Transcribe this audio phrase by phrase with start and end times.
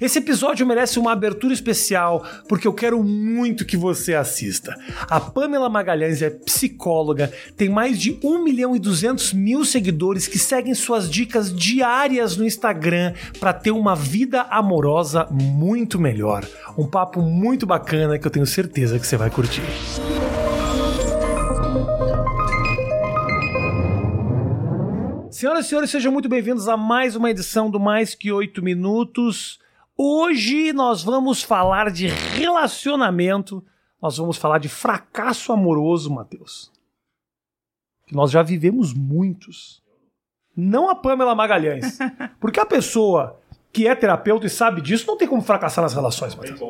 [0.00, 4.74] Esse episódio merece uma abertura especial porque eu quero muito que você assista.
[5.08, 10.38] A Pamela Magalhães é psicóloga, tem mais de 1 milhão e 200 mil seguidores que
[10.38, 16.44] seguem suas dicas diárias no Instagram para ter uma vida amorosa muito melhor.
[16.76, 19.62] Um papo muito bacana que eu tenho certeza que você vai curtir.
[25.30, 29.58] Senhoras e senhores, sejam muito bem-vindos a mais uma edição do Mais Que Oito Minutos.
[29.96, 33.64] Hoje nós vamos falar de relacionamento,
[34.02, 36.72] nós vamos falar de fracasso amoroso, Matheus.
[38.06, 39.82] Que nós já vivemos muitos.
[40.56, 41.98] Não a Pamela Magalhães.
[42.40, 43.40] Porque a pessoa
[43.72, 46.60] que é terapeuta e sabe disso não tem como fracassar nas relações, Matheus.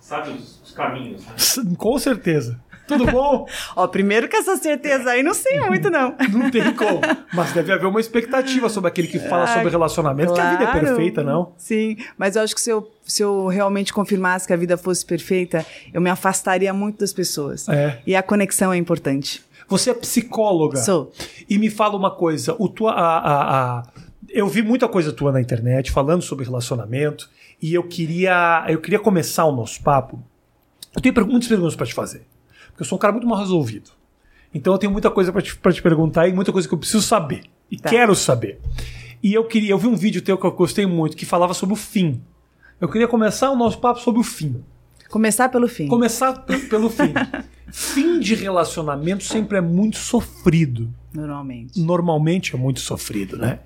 [0.00, 1.24] Sabe os, os caminhos.
[1.26, 1.76] Né?
[1.76, 2.62] Com certeza.
[2.86, 3.46] Tudo bom?
[3.74, 6.14] Ó, primeiro que essa certeza aí não sei muito, não.
[6.32, 7.00] Não tem como.
[7.32, 10.58] Mas deve haver uma expectativa sobre aquele que fala sobre relacionamento, claro.
[10.58, 11.52] que a vida é perfeita, não?
[11.56, 15.04] Sim, mas eu acho que se eu, se eu realmente confirmasse que a vida fosse
[15.04, 17.68] perfeita, eu me afastaria muito das pessoas.
[17.68, 17.98] É.
[18.06, 19.42] E a conexão é importante.
[19.68, 20.78] Você é psicóloga.
[20.78, 21.12] Sou.
[21.48, 23.82] E me fala uma coisa, o tua, a, a, a,
[24.28, 27.30] eu vi muita coisa tua na internet falando sobre relacionamento
[27.62, 30.22] e eu queria, eu queria começar o nosso papo.
[30.94, 32.26] Eu tenho muitas perguntas para te fazer.
[32.74, 33.90] Porque eu sou um cara muito mal resolvido.
[34.52, 36.78] Então eu tenho muita coisa para te, pra te perguntar e muita coisa que eu
[36.78, 37.42] preciso saber.
[37.70, 37.88] E Tá.
[37.88, 38.60] quero saber.
[39.22, 41.72] E eu queria, eu vi um vídeo teu que eu gostei muito que falava sobre
[41.72, 42.20] o fim.
[42.80, 44.62] Eu queria começar o nosso papo sobre o fim.
[45.08, 45.86] Começar pelo fim.
[45.86, 47.14] Começar pe- pelo fim.
[47.72, 51.80] fim de relacionamento sempre é muito sofrido Normalmente.
[51.80, 53.60] normalmente é muito sofrido, né?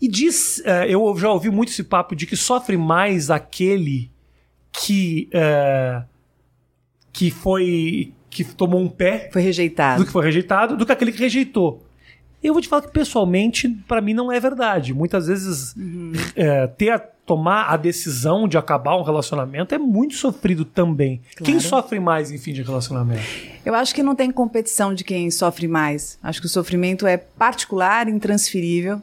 [0.00, 4.10] E diz, eh, eu já ouvi muito esse papo de que sofre mais aquele
[4.72, 6.02] que eh,
[7.12, 10.00] que foi que tomou um pé Foi rejeitado.
[10.00, 11.82] do que foi rejeitado do que aquele que rejeitou.
[12.42, 14.92] Eu vou te falar que pessoalmente para mim não é verdade.
[14.92, 15.74] Muitas vezes
[16.34, 21.20] eh, ter a, tomar a decisão de acabar um relacionamento é muito sofrido também.
[21.44, 23.22] Quem sofre mais em fim de relacionamento?
[23.64, 26.18] Eu acho que não tem competição de quem sofre mais.
[26.20, 29.00] Acho que o sofrimento é particular, intransferível.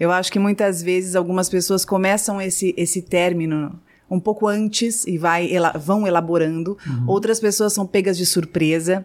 [0.00, 3.78] Eu acho que muitas vezes algumas pessoas começam esse, esse término
[4.10, 6.76] um pouco antes e vai, ela- vão elaborando.
[7.06, 9.04] Outras pessoas são pegas de surpresa.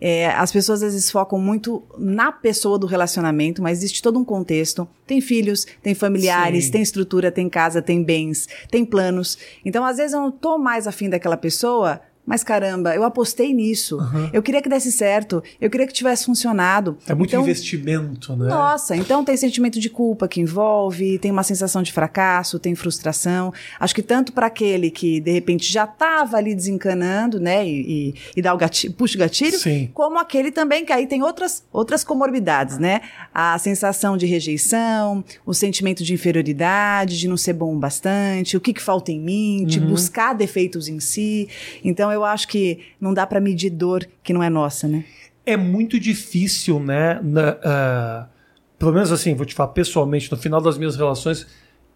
[0.00, 4.24] É, as pessoas às vezes focam muito na pessoa do relacionamento, mas existe todo um
[4.24, 4.86] contexto.
[5.06, 6.70] Tem filhos, tem familiares, Sim.
[6.72, 9.36] tem estrutura, tem casa, tem bens, tem planos.
[9.64, 13.98] Então, às vezes, eu não tô mais afim daquela pessoa, mas caramba, eu apostei nisso.
[14.32, 16.96] Eu queria que desse certo, eu queria que tivesse funcionado.
[17.06, 18.48] É muito então, investimento, né?
[18.48, 23.52] nossa, então tem sentimento de culpa que envolve, tem uma sensação de fracasso, tem frustração.
[23.78, 28.14] Acho que tanto para aquele que de repente já estava ali desencanando, né, e, e,
[28.36, 29.90] e dá o gatilho, puxa o gatilho, Sim.
[29.92, 33.00] como aquele também que aí tem outras outras comorbidades, né?
[33.34, 38.60] A sensação de rejeição, o sentimento de inferioridade, de não ser bom o bastante, o
[38.60, 41.48] que, que falta em mim, de buscar defeitos em si.
[41.84, 45.04] Então eu acho que não dá para medir dor que não é nossa, né?
[45.46, 47.20] é muito difícil, né?
[47.22, 48.26] na- ah,
[48.78, 51.46] pelo menos assim, vou te falar pessoalmente, no final das minhas relações,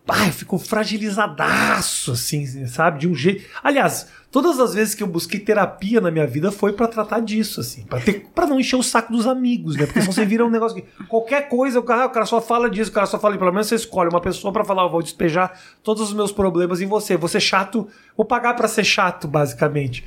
[0.09, 3.01] ah, eu fico fragilizadaço, assim, sabe?
[3.01, 3.45] De um jeito.
[3.63, 7.61] Aliás, todas as vezes que eu busquei terapia na minha vida foi pra tratar disso,
[7.61, 9.87] assim, pra ter, para não encher o saco dos amigos, né?
[9.87, 12.71] Porque senão você vira um negócio que qualquer coisa, o cara, o cara só fala
[12.71, 15.03] disso, o cara só fala, pelo menos você escolhe uma pessoa pra falar, eu vou
[15.03, 17.17] despejar todos os meus problemas em você.
[17.17, 20.05] Você chato, vou pagar pra ser chato, basicamente.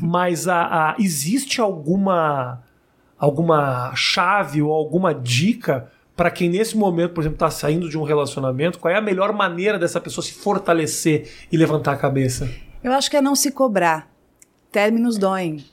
[0.00, 2.62] Mas a, a- existe alguma
[3.16, 8.02] alguma chave ou alguma dica para quem nesse momento, por exemplo, está saindo de um
[8.02, 8.78] relacionamento?
[8.78, 12.48] Qual é a melhor maneira dessa pessoa se fortalecer e levantar a cabeça?
[12.82, 14.10] Eu acho que é não se cobrar.
[14.70, 15.64] Términos doem.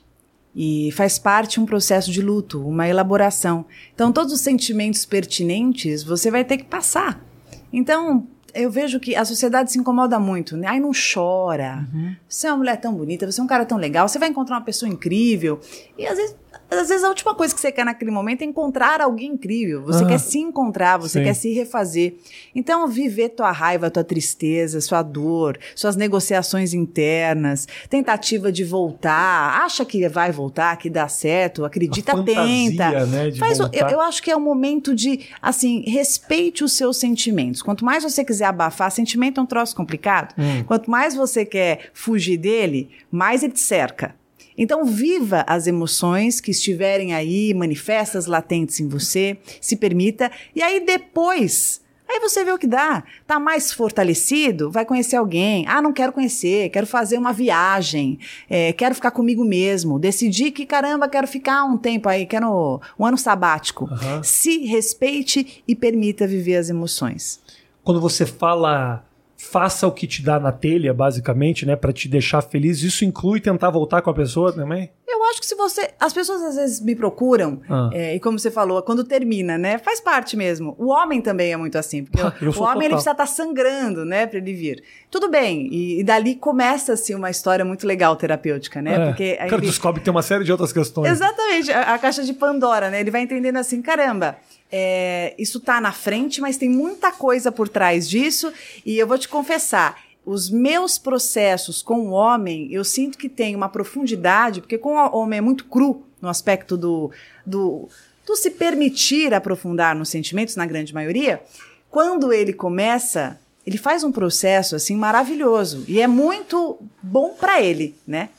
[0.54, 3.64] E faz parte um processo de luto, uma elaboração.
[3.94, 7.24] Então, todos os sentimentos pertinentes você vai ter que passar.
[7.72, 10.56] Então, eu vejo que a sociedade se incomoda muito.
[10.56, 10.66] Né?
[10.66, 11.88] Ai, não chora.
[12.28, 14.56] Você é uma mulher tão bonita, você é um cara tão legal, você vai encontrar
[14.56, 15.60] uma pessoa incrível.
[15.96, 16.36] E às vezes,
[16.70, 19.82] às vezes a última coisa que você quer naquele momento é encontrar alguém incrível.
[19.82, 20.06] Você Ah.
[20.08, 21.24] quer se encontrar, você Sim.
[21.24, 22.14] quer se refazer.
[22.54, 29.84] Então, viver tua raiva, tua tristeza, sua dor, suas negociações internas, tentativa de voltar, acha
[29.84, 33.06] que vai voltar, que dá certo, acredita, fantasia, tenta.
[33.06, 37.62] né, Faz eu, eu acho que é o momento de, assim, respeite os seus sentimentos.
[37.62, 40.34] Quanto mais você quiser abafar, sentimento é um troço complicado.
[40.38, 40.64] Hum.
[40.64, 44.14] Quanto mais você quer fugir dele, mais ele te cerca.
[44.56, 50.84] Então, viva as emoções que estiverem aí, manifestas latentes em você, se permita, e aí
[50.84, 51.80] depois.
[52.08, 53.02] Aí você vê o que dá.
[53.26, 54.70] Tá mais fortalecido?
[54.70, 55.64] Vai conhecer alguém.
[55.66, 58.18] Ah, não quero conhecer, quero fazer uma viagem,
[58.50, 59.98] é, quero ficar comigo mesmo.
[59.98, 63.88] Decidi que, caramba, quero ficar um tempo aí, quero um ano sabático.
[63.90, 64.22] Aham.
[64.22, 67.40] Se respeite e permita viver as emoções.
[67.82, 69.02] Quando você fala
[69.50, 72.82] faça o que te dá na telha, basicamente, né, para te deixar feliz.
[72.82, 74.90] Isso inclui tentar voltar com a pessoa também?
[75.08, 75.90] Eu acho que se você.
[76.00, 77.90] As pessoas às vezes me procuram, Ah.
[77.92, 79.78] é, e como você falou, quando termina, né?
[79.78, 80.74] Faz parte mesmo.
[80.78, 82.04] O homem também é muito assim.
[82.04, 84.82] Porque Eu o homem ele precisa estar sangrando, né, pra ele vir.
[85.10, 85.68] Tudo bem.
[85.72, 88.94] E, e dali começa-se uma história muito legal terapêutica, né?
[88.94, 89.06] É.
[89.06, 91.10] Porque aí o cara ele- descobre que tem uma série de outras questões.
[91.10, 93.00] Exatamente, a, a caixa de Pandora, né?
[93.00, 94.36] Ele vai entendendo assim, caramba,
[94.72, 98.50] é, isso tá na frente, mas tem muita coisa por trás disso.
[98.86, 103.54] E eu vou te confessar, os meus processos com o homem, eu sinto que tem
[103.54, 107.10] uma profundidade, porque com o homem é muito cru no aspecto do,
[107.44, 107.88] do,
[108.24, 111.42] do se permitir aprofundar nos sentimentos, na grande maioria.
[111.90, 117.94] Quando ele começa, ele faz um processo assim maravilhoso e é muito bom para ele,
[118.06, 118.30] né?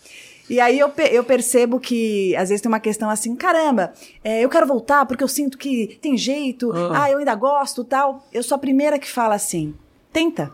[0.49, 3.93] E aí eu, pe- eu percebo que às vezes tem uma questão assim, caramba,
[4.23, 7.03] é, eu quero voltar porque eu sinto que tem jeito, Ah.
[7.03, 8.25] ah, eu ainda gosto, tal.
[8.31, 9.73] Eu sou a primeira que fala assim,
[10.11, 10.51] tenta.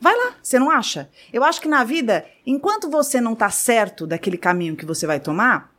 [0.00, 1.08] Vai lá, você não acha?
[1.32, 5.20] Eu acho que na vida, enquanto você não tá certo daquele caminho que você vai
[5.20, 5.70] tomar,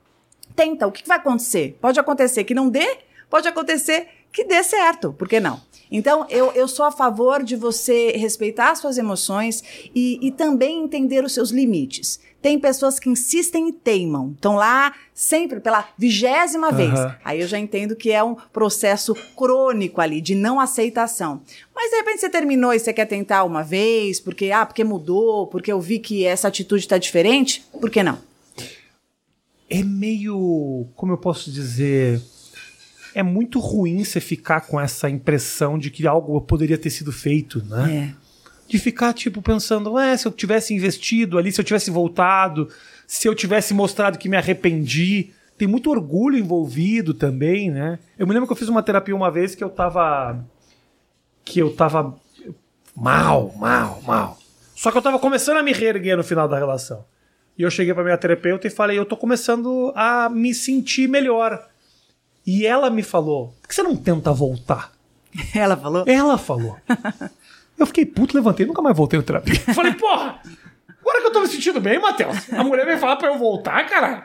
[0.55, 0.87] tenta.
[0.87, 1.77] O que que vai acontecer?
[1.81, 2.97] Pode acontecer que não dê,
[3.29, 5.11] pode acontecer que dê certo.
[5.13, 5.59] Por que não?
[5.91, 9.63] Então, eu, eu sou a favor de você respeitar as suas emoções
[9.93, 12.19] e, e também entender os seus limites.
[12.41, 14.33] Tem pessoas que insistem e teimam.
[14.33, 16.91] Estão lá sempre pela vigésima vez.
[16.91, 17.15] Aham.
[17.23, 21.41] Aí eu já entendo que é um processo crônico ali, de não aceitação.
[21.73, 25.47] Mas de repente você terminou e você quer tentar uma vez, porque, ah, porque mudou,
[25.47, 28.19] porque eu vi que essa atitude está diferente, por que não?
[29.69, 30.85] É meio.
[30.95, 32.21] Como eu posso dizer?
[33.15, 37.63] É muito ruim você ficar com essa impressão de que algo poderia ter sido feito,
[37.65, 38.15] né?
[38.17, 38.23] É.
[38.67, 42.69] De ficar, tipo, pensando, é, se eu tivesse investido ali, se eu tivesse voltado,
[43.05, 45.31] se eu tivesse mostrado que me arrependi.
[45.57, 47.99] Tem muito orgulho envolvido também, né?
[48.17, 50.43] Eu me lembro que eu fiz uma terapia uma vez que eu tava.
[51.45, 52.15] Que eu tava
[52.95, 54.39] mal, mal, mal.
[54.75, 57.05] Só que eu tava começando a me reerguer no final da relação.
[57.57, 61.69] E eu cheguei pra minha terapeuta e falei, eu tô começando a me sentir melhor.
[62.45, 64.91] E ela me falou, por que você não tenta voltar?
[65.55, 66.03] Ela falou?
[66.07, 66.77] Ela falou.
[67.77, 69.59] Eu fiquei puto, levantei, nunca mais voltei no terapia.
[69.73, 70.39] Falei, porra,
[71.03, 73.85] agora que eu tô me sentindo bem, Matheus, a mulher vem falar pra eu voltar,
[73.87, 74.23] caralho.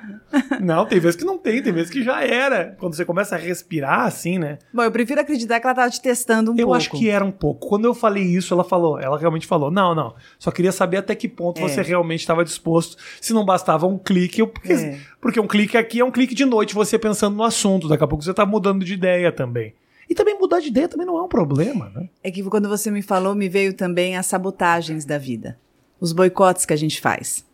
[0.60, 2.76] Não, tem vezes que não tem, tem vezes que já era.
[2.78, 4.58] Quando você começa a respirar assim, né?
[4.72, 6.74] Bom, eu prefiro acreditar que ela tava te testando um eu pouco.
[6.76, 7.66] acho que era um pouco.
[7.68, 11.14] Quando eu falei isso, ela falou, ela realmente falou, não, não, só queria saber até
[11.14, 11.62] que ponto É.
[11.68, 14.98] você realmente estava disposto, se não bastava um clique, eu- porque, É.
[15.20, 18.06] porque um clique aqui é um clique de noite, você pensando no assunto, daqui a
[18.06, 19.74] pouco você tá mudando de ideia também.
[20.10, 22.08] E também mudar de ideia também não é um problema, né?
[22.22, 25.58] É que quando você me falou, me veio também as sabotagens da vida.
[26.00, 27.44] Os boicotes que a gente faz.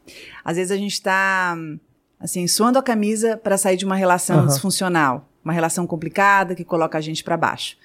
[0.44, 1.56] Às vezes a gente tá,
[2.20, 4.46] assim, suando a camisa para sair de uma relação Aham.
[4.46, 5.28] disfuncional.
[5.44, 7.76] Uma relação complicada que coloca a gente para baixo.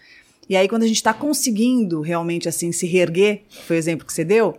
[0.47, 4.11] E aí, quando a gente tá conseguindo realmente, assim, se reerguer, foi o exemplo que
[4.11, 4.57] você deu,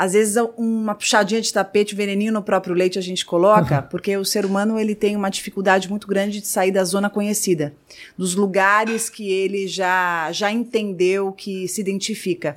[0.00, 4.24] às vezes uma puxadinha de tapete, veneninho no próprio leite a gente coloca, porque o
[4.24, 7.74] ser humano ele tem uma dificuldade muito grande de sair da zona conhecida,
[8.16, 12.56] dos lugares que ele já já entendeu que se identifica.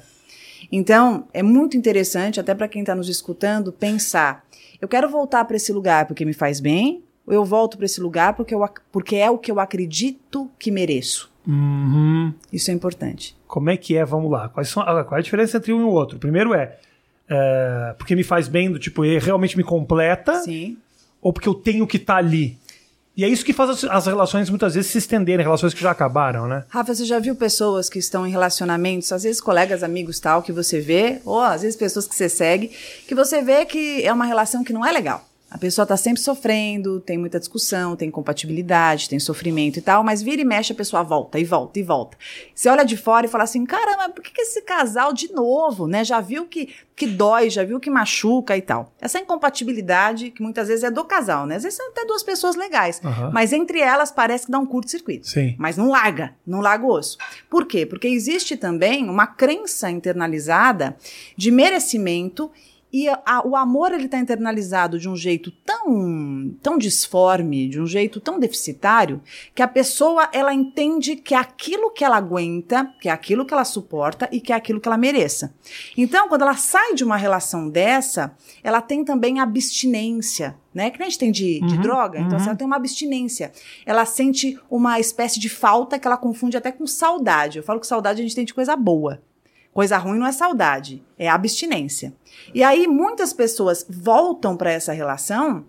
[0.71, 4.45] Então, é muito interessante, até para quem está nos escutando, pensar:
[4.81, 8.01] eu quero voltar para esse lugar porque me faz bem, ou eu volto para esse
[8.01, 11.31] lugar porque, eu, porque é o que eu acredito que mereço.
[11.47, 12.33] Uhum.
[12.51, 13.35] Isso é importante.
[13.47, 14.05] Como é que é?
[14.05, 14.49] Vamos lá.
[14.49, 16.17] Quais são, qual é a diferença entre um e o outro?
[16.17, 16.77] Primeiro é,
[17.29, 20.77] é, porque me faz bem, do tipo, ele realmente me completa, Sim.
[21.21, 22.57] ou porque eu tenho que estar ali.
[23.15, 25.91] E é isso que faz as, as relações muitas vezes se estenderem, relações que já
[25.91, 26.63] acabaram, né?
[26.67, 30.51] Rafa, você já viu pessoas que estão em relacionamentos, às vezes colegas, amigos tal, que
[30.51, 32.71] você vê, ou às vezes pessoas que você segue,
[33.07, 35.23] que você vê que é uma relação que não é legal.
[35.53, 40.19] A pessoa tá sempre sofrendo, tem muita discussão, tem compatibilidade, tem sofrimento e tal, mas
[40.19, 42.17] vira e mexe a pessoa volta e volta e volta.
[42.55, 45.85] Você olha de fora e fala assim: caramba, por que, que esse casal de novo,
[45.85, 46.03] né?
[46.03, 48.91] Já viu que, que dói, já viu que machuca e tal.
[48.99, 51.57] Essa incompatibilidade, que muitas vezes é do casal, né?
[51.57, 53.29] Às vezes são até duas pessoas legais, Aham.
[53.31, 55.27] mas entre elas parece que dá um curto-circuito.
[55.27, 55.53] Sim.
[55.59, 57.15] Mas não larga, não larga o osso.
[57.47, 57.85] Por quê?
[57.85, 60.97] Porque existe também uma crença internalizada
[61.37, 62.49] de merecimento
[62.93, 67.87] e a- o amor ele está internalizado de um jeito tão, tão disforme, de um
[67.87, 69.19] jeito tão deficitário,
[69.55, 73.53] que a pessoa ela entende que é aquilo que ela aguenta, que é aquilo que
[73.53, 75.53] ela suporta e que é aquilo que ela mereça.
[75.97, 80.89] Então, quando ela sai de uma relação dessa, ela tem também abstinência, né?
[80.89, 82.45] Que nem a gente tem de, de Uhum, droga, então uhum.
[82.45, 83.51] ela tem uma abstinência.
[83.85, 87.57] Ela sente uma espécie de falta que ela confunde até com saudade.
[87.57, 89.21] Eu falo que saudade a gente tem de coisa boa.
[89.73, 92.13] Coisa ruim não é saudade, é abstinência.
[92.53, 95.65] E aí muitas pessoas voltam para essa relação,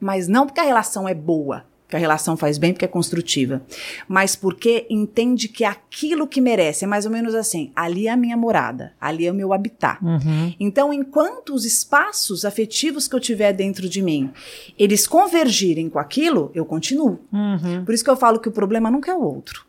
[0.00, 3.62] mas não porque a relação é boa, que a relação faz bem porque é construtiva,
[4.06, 6.84] mas porque entende que aquilo que merece.
[6.84, 9.98] É mais ou menos assim: ali é a minha morada, ali é o meu habitat.
[10.04, 10.54] Uhum.
[10.60, 14.30] Então, enquanto os espaços afetivos que eu tiver dentro de mim,
[14.78, 17.20] eles convergirem com aquilo, eu continuo.
[17.32, 17.84] Uhum.
[17.84, 19.67] Por isso que eu falo que o problema nunca é o outro.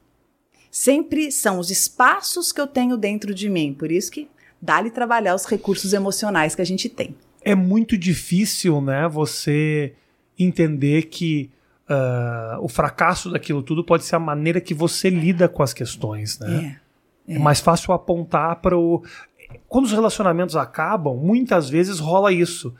[0.71, 3.73] Sempre são os espaços que eu tenho dentro de mim.
[3.73, 4.29] Por isso que
[4.61, 7.15] dá-lhe trabalhar os recursos emocionais que a gente tem.
[7.41, 9.93] É muito difícil, né, você
[10.38, 11.49] entender que
[11.89, 16.39] uh, o fracasso daquilo tudo pode ser a maneira que você lida com as questões,
[16.39, 16.77] né?
[16.85, 16.89] É.
[17.35, 19.03] É, mais fácil apontar para o.
[19.67, 22.73] Quando os relacionamentos acabam, muitas vezes rola isso.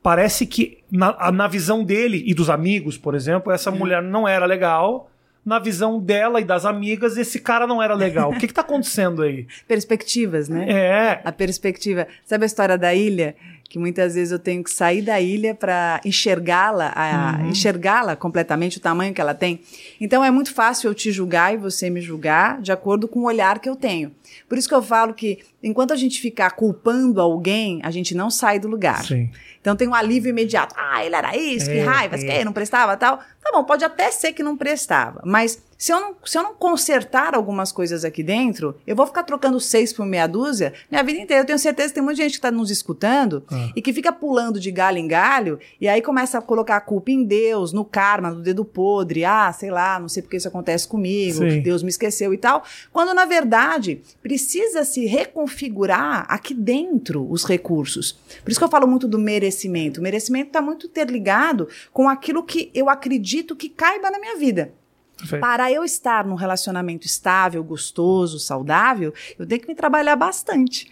[0.00, 4.46] Parece que, na, na visão dele e dos amigos, por exemplo, essa mulher não era
[4.46, 5.10] legal.
[5.44, 8.30] Na visão dela e das amigas, esse cara não era legal.
[8.30, 9.46] O que está acontecendo aí?
[9.66, 10.66] Perspectivas, né?
[10.70, 11.20] É.
[11.24, 12.06] A perspectiva.
[12.24, 13.34] Sabe a história da ilha?
[13.68, 16.94] Que muitas vezes eu tenho que sair da ilha para enxergá-la,
[17.40, 17.48] Uhum.
[17.50, 19.60] enxergá-la completamente, o tamanho que ela tem.
[20.00, 23.24] Então é muito fácil eu te julgar e você me julgar de acordo com o
[23.24, 24.12] olhar que eu tenho.
[24.48, 28.30] Por isso que eu falo que enquanto a gente ficar culpando alguém, a gente não
[28.30, 29.04] sai do lugar.
[29.04, 29.30] Sim.
[29.60, 30.74] Então tem um alívio imediato.
[30.76, 32.18] Ah, ele era isso, que É, raiva, é.
[32.38, 33.18] que não prestava tal.
[33.18, 35.20] Tá bom, pode até ser que não prestava.
[35.24, 39.24] Mas se eu não, se eu não consertar algumas coisas aqui dentro, eu vou ficar
[39.24, 41.42] trocando seis por meia dúzia minha vida inteira.
[41.42, 43.70] Eu tenho certeza que tem muita gente que está nos escutando Ah.
[43.74, 47.10] e que fica pulando de galho em galho e aí começa a colocar a culpa
[47.10, 49.24] em Deus, no karma, no dedo podre.
[49.24, 51.60] Ah, sei lá, não sei porque isso acontece comigo, Sim.
[51.60, 52.62] Deus me esqueceu e tal.
[52.92, 58.12] Quando na verdade precisa se reconfigurar aqui dentro os recursos.
[58.42, 60.00] Por isso que eu falo muito do merecimento.
[60.00, 64.72] O merecimento está muito interligado com aquilo que eu acredito que caiba na minha vida.
[65.18, 65.40] Perfeito.
[65.40, 70.90] Para eu estar num relacionamento estável, gostoso, saudável, eu tenho que me trabalhar bastante.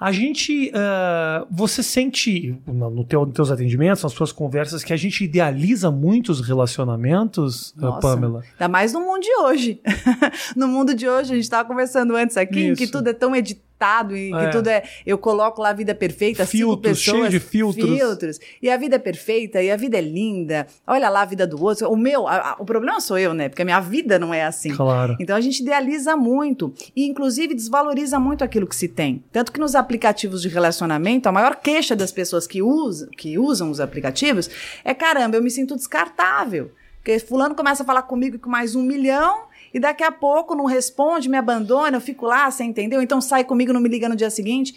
[0.00, 0.72] A gente.
[0.74, 5.90] ah, você sente no, teu, nos teus atendimentos, nas suas conversas, que a gente idealiza
[5.90, 8.00] muito os relacionamentos, ah, Nossa.
[8.00, 8.42] Pamela?
[8.52, 9.80] Ainda mais no mundo de hoje.
[10.56, 12.92] no mundo de hoje, a gente estava conversando antes aqui, em que Isso.
[12.92, 13.69] tudo é tão editado
[14.16, 14.46] e É.
[14.46, 14.82] que tudo é.
[15.06, 17.16] Eu coloco lá a vida perfeita, cinco Filtros, pessoas.
[17.18, 17.86] cheio de filtros.
[17.98, 18.40] filtros.
[18.60, 20.66] E a vida é perfeita, e a vida é linda.
[20.86, 21.88] Olha lá a vida do outro.
[21.90, 23.48] O meu, a- a- o problema sou eu, né?
[23.48, 24.74] Porque a minha vida não é assim.
[24.74, 25.16] Claro.
[25.20, 29.24] Então a gente idealiza muito e, inclusive, desvaloriza muito aquilo que se tem.
[29.32, 33.70] Tanto que nos aplicativos de relacionamento, a maior queixa das pessoas que usam, que usam
[33.70, 34.48] os aplicativos
[34.84, 36.70] é: caramba, eu me sinto descartável.
[36.98, 39.44] Porque Fulano começa a falar comigo com mais um milhão.
[39.72, 43.00] E daqui a pouco não responde, me abandona, eu fico lá, você entendeu?
[43.00, 44.74] Então sai comigo, não me liga no dia seguinte.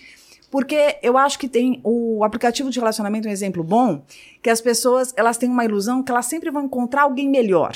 [0.52, 4.04] Porque eu acho que tem o aplicativo de relacionamento é um exemplo bom,
[4.42, 7.76] que as pessoas elas têm uma ilusão que elas sempre vão encontrar alguém melhor.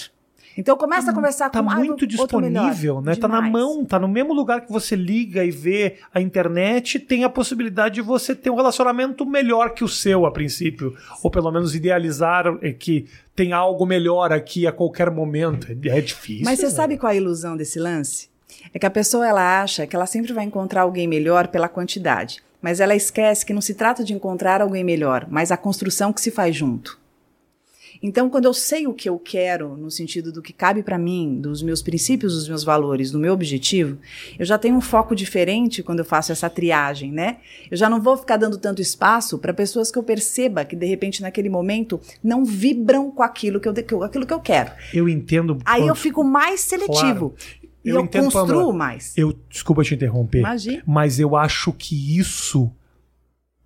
[0.58, 3.16] Então começa a conversar Tá com ah, muito disponível, né?
[3.16, 3.54] Tá na Demais.
[3.54, 7.96] mão, tá no mesmo lugar que você liga e vê a internet, tem a possibilidade
[7.96, 12.46] de você ter um relacionamento melhor que o seu a princípio, ou pelo menos idealizar
[12.62, 15.68] eh, que tem algo melhor aqui a qualquer momento.
[15.72, 16.44] É difícil.
[16.44, 16.72] Mas você né?
[16.72, 18.30] sabe qual é a ilusão desse lance?
[18.74, 22.42] É que a pessoa ela acha que ela sempre vai encontrar alguém melhor pela quantidade,
[22.62, 26.22] mas ela esquece que não se trata de encontrar alguém melhor, mas a construção que
[26.22, 27.00] se faz junto.
[28.02, 31.40] Então, quando eu sei o que eu quero, no sentido do que cabe para mim,
[31.42, 33.98] dos meus princípios, dos meus valores, do meu objetivo,
[34.38, 37.38] eu já tenho um foco diferente quando eu faço essa triagem, né?
[37.72, 40.86] Eu já não vou ficar dando tanto espaço para pessoas que eu perceba que de
[40.86, 44.72] repente naquele momento não vibram com aquilo que eu, que eu- aquilo que eu quero.
[44.94, 45.58] Eu entendo.
[45.66, 47.34] Aí eu quando- fico mais seletivo.
[47.86, 48.74] E Eu eu, entendo, construo Pamela.
[48.74, 49.14] mais.
[49.18, 50.84] Eu, desculpa te interromper, Imagina.
[50.86, 52.70] mas eu acho que isso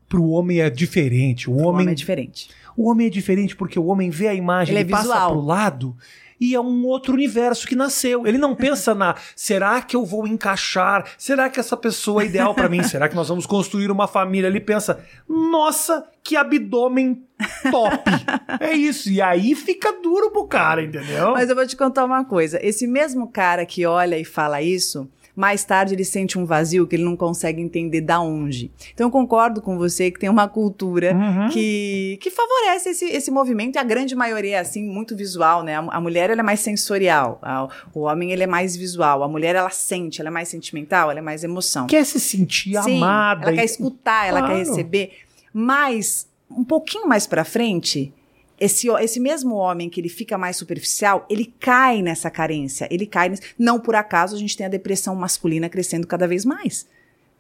[0.08, 1.50] pro homem é diferente.
[1.50, 2.50] O O homem, homem é diferente.
[2.76, 5.32] O homem é diferente porque o homem vê a imagem, Ele ele, é passa visual.
[5.32, 5.98] pro lado
[6.40, 8.26] e é um outro universo que nasceu.
[8.26, 11.06] Ele não pensa na será que eu vou encaixar?
[11.16, 12.82] Será que essa pessoa é ideal pra mim?
[12.82, 14.48] Será que nós vamos construir uma família?
[14.48, 15.00] Ele pensa:
[15.30, 17.24] "Nossa, que abdômen
[17.70, 18.10] top".
[18.60, 19.12] é isso.
[19.12, 21.34] E aí fica duro pro cara, entendeu?
[21.34, 22.60] Mas eu vou te contar uma coisa.
[22.66, 25.08] Esse mesmo cara que olha e fala isso,
[25.42, 28.72] mais tarde ele sente um vazio que ele não consegue entender da onde.
[28.94, 31.50] Então eu concordo com você que tem uma cultura Uhum.
[31.50, 35.76] que, que favorece esse, esse movimento e a grande maioria é assim, muito visual, né?
[35.78, 39.28] A, a mulher ela é mais sensorial, a- o homem ele é mais visual, a
[39.28, 41.88] mulher ela sente, ela é mais sentimental, ela é mais emoção.
[41.88, 43.42] Quer se sentir Sim, amada.
[43.44, 44.54] Ela e- quer escutar, ela Claro.
[44.54, 45.12] quer receber.
[45.52, 48.14] Mas, um pouquinho mais pra frente,
[48.62, 52.88] esse, esse mesmo homem que ele fica mais superficial, ele cai nessa carência.
[52.92, 53.30] Ele cai.
[53.30, 56.86] nesse- Não por acaso a gente tem a depressão masculina crescendo cada vez mais.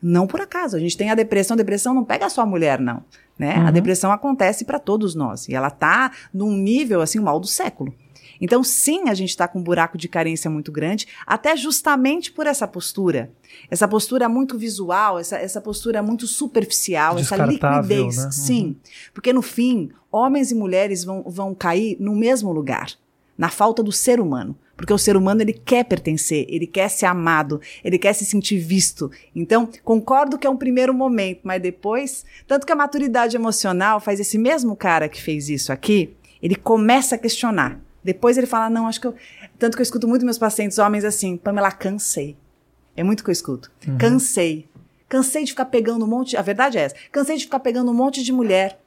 [0.01, 0.75] Não por acaso.
[0.75, 1.53] A gente tem a depressão.
[1.53, 3.03] A depressão não pega só a mulher, não.
[3.37, 3.55] Né?
[3.55, 3.71] A Uhum.
[3.71, 5.47] depressão acontece pra todos nós.
[5.47, 7.93] E ela tá num nível, assim, o mal do século.
[8.43, 12.47] Então, sim, a gente está com um buraco de carência muito grande, até justamente por
[12.47, 13.31] essa postura.
[13.69, 18.17] Essa postura muito visual, essa, essa postura muito superficial, essa liquidez.
[18.17, 18.23] né?
[18.25, 18.31] Uhum.
[18.31, 18.75] Sim.
[19.13, 22.91] Porque no fim, homens e mulheres vão, vão cair no mesmo lugar
[23.37, 24.55] na falta do ser humano.
[24.75, 28.57] Porque o ser humano ele quer pertencer, ele quer ser amado, ele quer se sentir
[28.57, 29.11] visto.
[29.35, 34.19] Então, concordo que é um primeiro momento, mas depois, tanto que a maturidade emocional faz
[34.19, 37.79] esse mesmo cara que fez isso aqui, ele começa a questionar.
[38.03, 39.15] Depois ele fala: "Não, acho que eu
[39.59, 42.35] tanto que eu escuto muito meus pacientes homens assim: "Pamela, cansei".
[42.97, 43.71] É muito que eu escuto.
[43.99, 44.67] Cansei.
[45.07, 46.95] Cansei de ficar pegando um monte, a verdade é essa.
[47.11, 48.80] Cansei de ficar pegando um monte de mulher.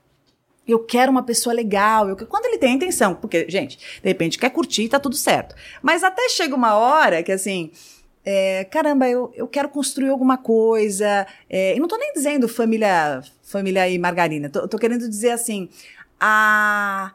[0.66, 2.09] Eu quero uma pessoa legal.
[2.09, 5.54] Eu, quando ele tem a intenção, porque, gente, de repente quer curtir, tá tudo certo.
[5.83, 7.71] Mas até chega uma hora que, assim,
[8.25, 11.26] é, caramba, eu, eu quero construir alguma coisa.
[11.49, 14.49] É, e não tô nem dizendo família, família e margarina.
[14.49, 15.68] Tô, tô querendo dizer, assim,
[16.18, 17.12] a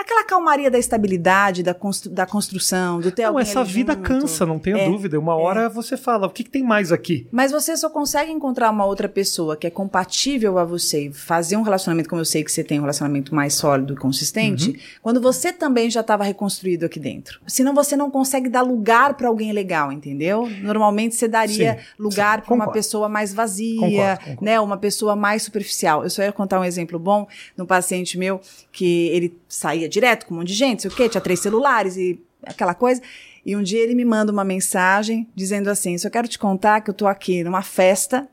[0.00, 4.04] aquela calmaria da estabilidade, da, constru, da construção, do ter Não, essa vida junto.
[4.04, 5.18] cansa, não tenha É, dúvida.
[5.18, 7.26] Uma hora você fala, o que, que tem mais aqui?
[7.30, 11.56] Mas você só consegue encontrar uma outra pessoa que é compatível a você e fazer
[11.56, 14.76] um relacionamento, como eu sei que você tem um relacionamento mais sólido e consistente, Uhum.
[15.02, 17.40] quando você também já estava reconstruído aqui dentro.
[17.46, 20.48] Senão você não consegue dar lugar para alguém legal, entendeu?
[20.62, 24.44] Normalmente você daria Sim, lugar para uma pessoa mais vazia, Concordo, concordo.
[24.44, 24.60] né?
[24.60, 26.02] Uma pessoa mais superficial.
[26.04, 27.26] Eu só ia contar um exemplo bom
[27.56, 28.40] de um paciente meu
[28.72, 31.96] que ele saía direto com um monte de gente, sei o quê, tinha três celulares
[31.96, 33.02] e aquela coisa.
[33.44, 36.90] E um dia ele me manda uma mensagem dizendo assim: só quero te contar que
[36.90, 38.28] eu tô aqui numa festa,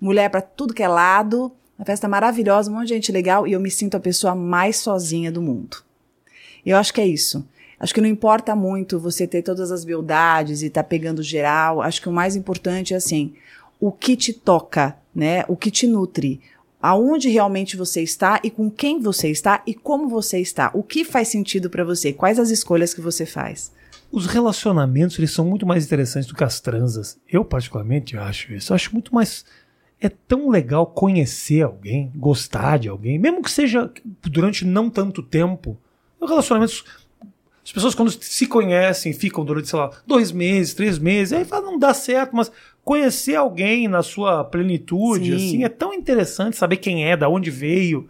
[0.00, 3.52] mulher pra tudo que é lado, uma festa maravilhosa, um monte de gente legal, e
[3.52, 5.78] eu me sinto a pessoa mais sozinha do mundo.
[6.64, 7.46] Eu acho que é isso.
[7.80, 11.82] Acho que não importa muito você ter todas as beldades e estar pegando geral.
[11.82, 13.34] Acho que o mais importante é assim,
[13.80, 15.44] o que te toca, né?
[15.48, 16.40] O que te nutre.
[16.82, 20.68] Aonde realmente você está e com quem você está e como você está.
[20.74, 22.12] O que faz sentido para você?
[22.12, 23.72] Quais as escolhas que você faz?
[24.10, 27.18] Os relacionamentos, eles são muito mais interessantes do que as transas.
[27.26, 28.72] Eu, particularmente, acho isso.
[28.72, 29.44] Eu acho muito mais...
[30.00, 33.88] É tão legal conhecer alguém, gostar de alguém, mesmo que seja
[34.22, 35.78] durante não tanto tempo.
[36.20, 36.84] Relacionamentos...
[37.64, 41.66] As pessoas, quando se conhecem, ficam durante, sei lá, dois meses, três meses, aí fala,
[41.66, 42.50] não dá certo, mas
[42.84, 45.34] conhecer alguém na sua plenitude, Sim.
[45.36, 48.08] assim, é tão interessante saber quem é, da onde veio.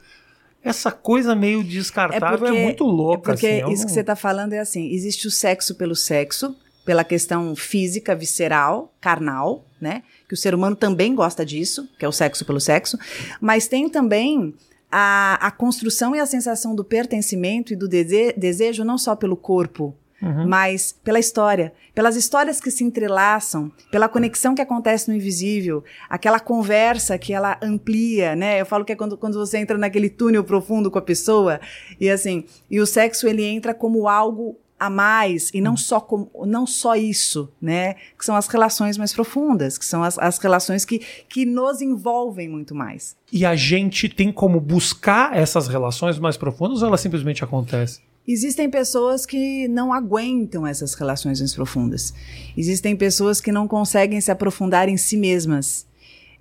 [0.65, 3.33] Essa coisa meio descartável é, muito louca.
[3.33, 5.75] É porque assim, eu isso não- que você está falando é assim: existe o sexo
[5.75, 10.03] pelo sexo, pela questão física, visceral, carnal, né?
[10.29, 12.97] Que o ser humano também gosta disso, que é o sexo pelo sexo.
[13.41, 14.55] Mas tem também
[14.93, 19.37] a, a construção e a sensação do pertencimento e do dese- desejo não só pelo
[19.37, 20.47] corpo, Uhum.
[20.47, 26.39] mas pela história, pelas histórias que se entrelaçam, pela conexão que acontece no invisível, aquela
[26.39, 28.61] conversa que ela amplia, né?
[28.61, 31.61] Eu falo que é quando, quando você entra naquele túnel profundo com a pessoa
[32.01, 36.29] e assim, e o sexo ele entra como algo a mais e não só como,
[36.45, 37.95] não só isso, né?
[38.19, 42.49] Que são as relações mais profundas, que são as, as relações que, que nos envolvem
[42.49, 43.17] muito mais.
[43.33, 48.03] E a gente tem como buscar essas relações mais profundas ou elas simplesmente acontecem?
[48.27, 52.13] Existem pessoas que não aguentam essas relações mais profundas.
[52.57, 55.87] Existem pessoas que não conseguem se aprofundar em si mesmas.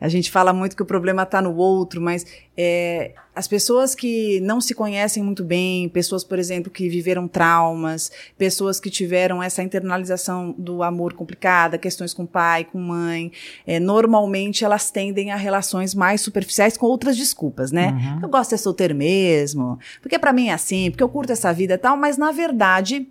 [0.02, 2.26] A gente fala muito que o problema está no outro, mas
[2.58, 8.12] é, as pessoas que não se conhecem muito bem, pessoas, por exemplo, que viveram traumas,
[8.36, 13.32] pessoas que tiveram essa internalização do amor complicada, questões com pai, com mãe,
[13.66, 18.20] é, normalmente elas tendem a relações mais superficiais com outras desculpas, né?
[18.24, 21.54] Eu gosto de ser solteiro mesmo, porque pra mim é assim, porque eu curto essa
[21.54, 23.08] vida e tal, mas na verdade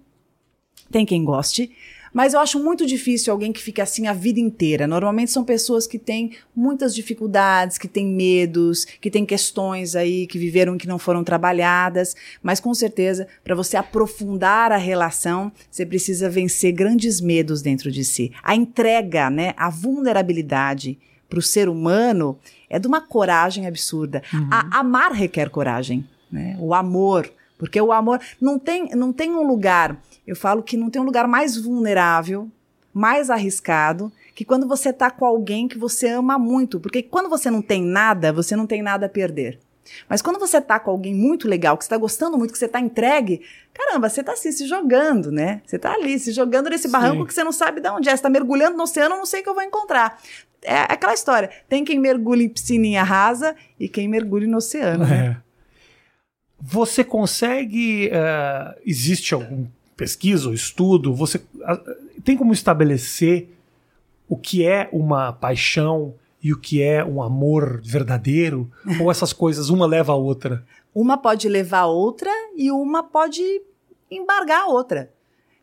[0.91, 1.71] tem quem goste.
[2.13, 4.87] Mas eu acho muito difícil alguém que fique assim a vida inteira.
[4.87, 10.39] Normalmente são pessoas que têm muitas dificuldades, que têm medos, que têm questões aí, que
[10.39, 12.15] viveram e que não foram trabalhadas.
[12.43, 18.05] Mas com certeza, para você aprofundar a relação, você precisa vencer grandes medos dentro de
[18.05, 18.33] si.
[18.43, 22.37] A entrega, né, a vulnerabilidade para o ser humano
[22.69, 24.23] é de uma coragem absurda.
[24.51, 26.57] A- amar requer coragem, né?
[26.59, 30.01] O amor, porque o amor não tem, não tem um lugar.
[30.27, 32.49] Eu falo que não tem um lugar mais vulnerável,
[32.93, 37.51] mais arriscado, que quando você tá com alguém que você ama muito, porque quando você
[37.51, 39.59] não tem nada, você não tem nada a perder.
[40.09, 42.69] Mas quando você tá com alguém muito legal, que você tá gostando muito, que você
[42.69, 45.63] tá entregue, caramba, você tá assim, se jogando, né?
[45.67, 46.93] Você tá ali, se jogando nesse Sim.
[46.93, 48.17] barranco que você não sabe de onde é.
[48.17, 50.21] Você tá mergulhando no oceano, não sei o que eu vou encontrar.
[50.63, 51.51] É aquela história.
[51.69, 55.07] Tem quem mergulha em piscininha rasa e quem mergulha no oceano.
[55.07, 55.27] né?
[55.27, 55.51] É.
[56.61, 58.11] Você consegue.
[58.13, 59.67] eh, existe algum
[60.01, 61.15] pesquisa ou estudo?
[61.15, 61.43] Você
[62.25, 63.51] tem como estabelecer
[64.27, 68.71] o que é uma paixão e o que é um amor verdadeiro?
[68.99, 70.65] ou essas coisas uma leva a outra?
[70.95, 73.43] Uma pode levar a outra e uma pode
[74.11, 75.13] embargar a outra.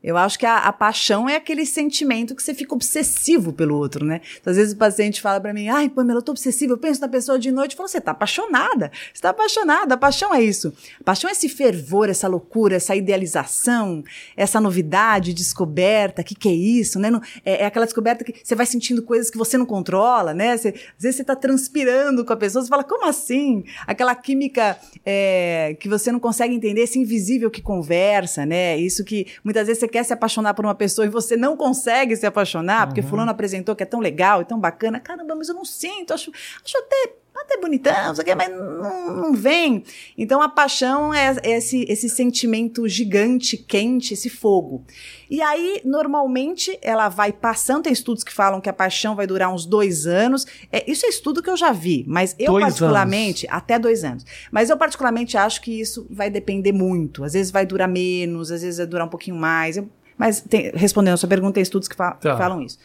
[0.08, 4.06] Eu acho que a, a, paixão é aquele sentimento que você fica obsessivo pelo outro,
[4.06, 4.22] né?
[4.39, 7.02] Então, às vezes o paciente fala para mim, ai, Pamela, eu tô obsessivo, eu penso
[7.02, 7.74] na pessoa de noite.
[7.74, 9.96] Eu falo, você tá apaixonada, você tá apaixonada.
[9.96, 10.74] A paixão é isso.
[11.02, 14.02] A paixão é esse fervor, essa loucura, essa idealização,
[14.38, 17.10] essa novidade, descoberta, que que é isso, né?
[17.43, 20.56] É, é, aquela descoberta que você vai sentindo coisas que você não controla, né?
[20.56, 23.65] Você, às vezes você tá transpirando com a pessoa, você fala, como assim?
[23.86, 28.78] Aquela química é, que você não consegue entender, esse invisível que conversa, né?
[28.78, 32.15] Isso que muitas vezes você quer se apaixonar por uma pessoa e você não consegue
[32.15, 33.07] se apaixonar, porque uhum.
[33.07, 34.99] fulano apresentou que é tão legal e tão bacana.
[34.99, 36.31] Caramba, mas eu não sinto, acho,
[36.63, 37.93] acho até até bonitão,
[38.36, 39.84] mas não, não vem.
[40.17, 44.84] Então a paixão é esse, esse sentimento gigante, quente, esse fogo.
[45.30, 47.84] E aí, normalmente, ela vai passando.
[47.84, 50.45] Tem estudos que falam que a paixão vai durar uns dois anos.
[50.71, 53.58] É, isso é estudo que eu já vi, mas eu, dois particularmente, anos.
[53.58, 54.26] até dois anos.
[54.52, 57.23] Mas eu, particularmente, acho que isso vai depender muito.
[57.23, 59.78] Às vezes vai durar menos, às vezes vai durar um pouquinho mais.
[59.78, 62.32] Eu, mas tem, respondendo a sua pergunta, tem estudos que, fa tá.
[62.32, 62.80] que falam isso.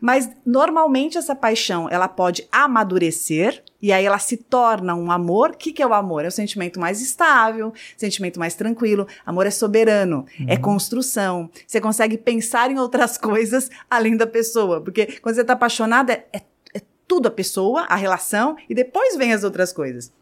[0.00, 5.50] Mas normalmente essa paixão ela pode amadurecer e aí ela se torna um amor.
[5.50, 6.24] O que, que é o amor?
[6.24, 9.06] É o sentimento mais estável, sentimento mais tranquilo.
[9.24, 10.48] Amor é soberano, é uhum.
[10.50, 11.50] é construção.
[11.66, 14.80] Você consegue pensar em outras coisas além da pessoa.
[14.80, 16.42] Porque quando você está apaixonada, é, é,
[16.74, 20.12] é tudo a pessoa, a relação, e depois vem as outras coisas.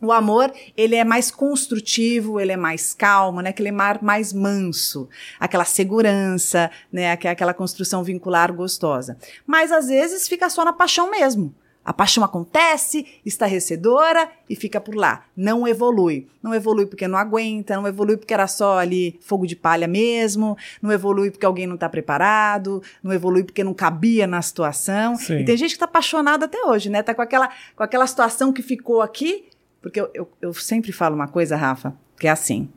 [0.00, 3.50] O amor, ele é mais construtivo, ele é mais calmo, né?
[3.50, 5.08] Aquele mar mais manso,
[5.40, 7.12] aquela segurança, né?
[7.12, 9.16] Aquela construção vincular gostosa.
[9.44, 11.52] Mas às vezes fica só na paixão mesmo.
[11.88, 15.24] A paixão acontece, estarrecedora e fica por lá.
[15.34, 16.28] Não evolui.
[16.42, 20.54] Não evolui porque não aguenta, não evolui porque era só ali fogo de palha mesmo,
[20.82, 25.16] não evolui porque alguém não está preparado, não evolui porque não cabia na situação.
[25.16, 25.38] Sim.
[25.38, 27.02] E tem gente que está apaixonada até hoje, né?
[27.02, 29.47] Tá com aquela, com aquela situação que ficou aqui
[29.80, 32.68] porque eu, eu, eu sempre falo uma coisa, Rafa, que é assim: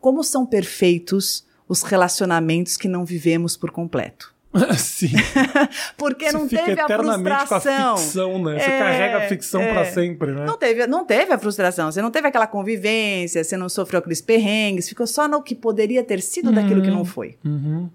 [0.00, 4.34] como são perfeitos os relacionamentos que não vivemos por completo?
[4.76, 5.12] Sim.
[5.96, 7.94] Porque Você não teve a frustração.
[7.94, 8.58] A ficção, né?
[8.58, 10.44] Você é, carrega a ficção é, para sempre, né?
[10.44, 11.90] Não teve, não teve a frustração.
[11.90, 16.02] Você não teve aquela convivência, você não sofreu aqueles perrengues, ficou só no que poderia
[16.02, 17.38] ter sido uhum, daquilo que não foi.
[17.44, 17.88] Uhum.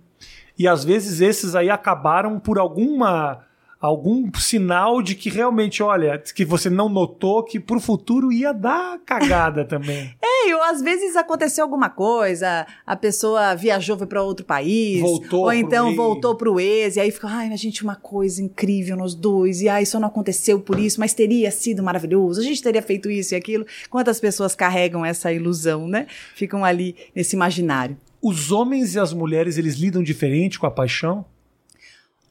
[0.58, 3.46] E às vezes esses aí acabaram por alguma
[3.86, 9.00] algum sinal de que realmente, olha, que você não notou que pro futuro ia dar
[9.06, 10.14] cagada também.
[10.22, 15.44] É, ou às vezes aconteceu alguma coisa, a pessoa viajou foi para outro país, voltou
[15.46, 18.96] ou então pro voltou pro ex e aí fica, ai, a gente uma coisa incrível
[18.98, 22.62] nos dois e ai, isso não aconteceu por isso, mas teria sido maravilhoso, a gente
[22.62, 23.66] teria feito isso e aquilo.
[23.90, 26.08] Quantas pessoas carregam essa ilusão, né?
[26.36, 27.98] Ficam ali nesse imaginário.
[28.22, 31.26] Os homens e as mulheres, eles lidam diferente com a paixão?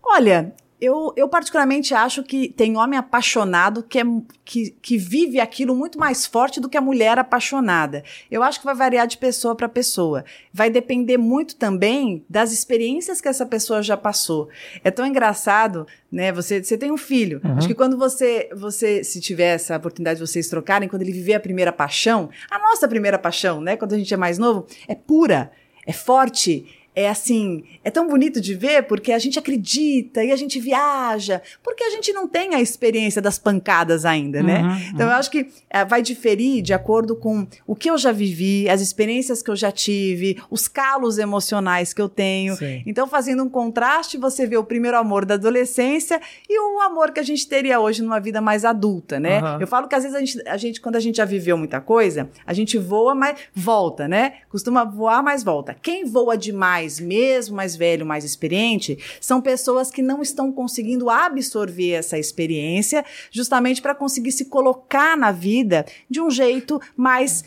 [0.03, 0.53] Olha,
[0.85, 4.05] eu, eu particularmente acho que tem homem apaixonado que, é,
[4.45, 8.05] que, que vive aquilo muito mais forte do que a mulher apaixonada.
[8.31, 10.25] Eu acho que vai variar de pessoa para pessoa.
[10.53, 14.49] Vai depender muito também das experiências que essa pessoa já passou.
[14.83, 16.33] É tão engraçado, né?
[16.33, 17.41] Você, você tem um filho.
[17.45, 17.57] Uhum.
[17.57, 21.35] Acho que quando você, você, se tiver essa oportunidade de vocês trocarem, quando ele viver
[21.35, 23.77] a primeira paixão, a nossa primeira paixão, né?
[23.77, 25.51] Quando a gente é mais novo, é pura,
[25.87, 30.37] é forte é assim, é tão bonito de ver porque a gente acredita e a
[30.37, 34.63] gente viaja, porque a gente não tem a experiência das pancadas ainda, né?
[34.63, 35.13] Uhum, então uhum.
[35.13, 38.81] eu acho que é, vai diferir de acordo com o que eu já vivi, as
[38.81, 42.57] experiências que eu já tive, os calos emocionais que eu tenho.
[42.57, 42.83] Sim.
[42.87, 47.21] Então, fazendo um contraste, você vê o primeiro amor da adolescência e o amor que
[47.21, 49.41] a gente teria hoje numa vida mais adulta, né?
[49.41, 49.61] Uhum.
[49.61, 51.81] Eu falo que às vezes a gente, a gente, quando a gente já viveu muita
[51.81, 54.35] coisa, a gente voa, mas volta, né?
[54.49, 55.75] Costuma voar, mas volta.
[55.81, 61.09] Quem voa demais mais, mesmo mais velho, mais experiente, são pessoas que não estão conseguindo
[61.09, 67.45] absorver essa experiência, justamente para conseguir se colocar na vida de um jeito mais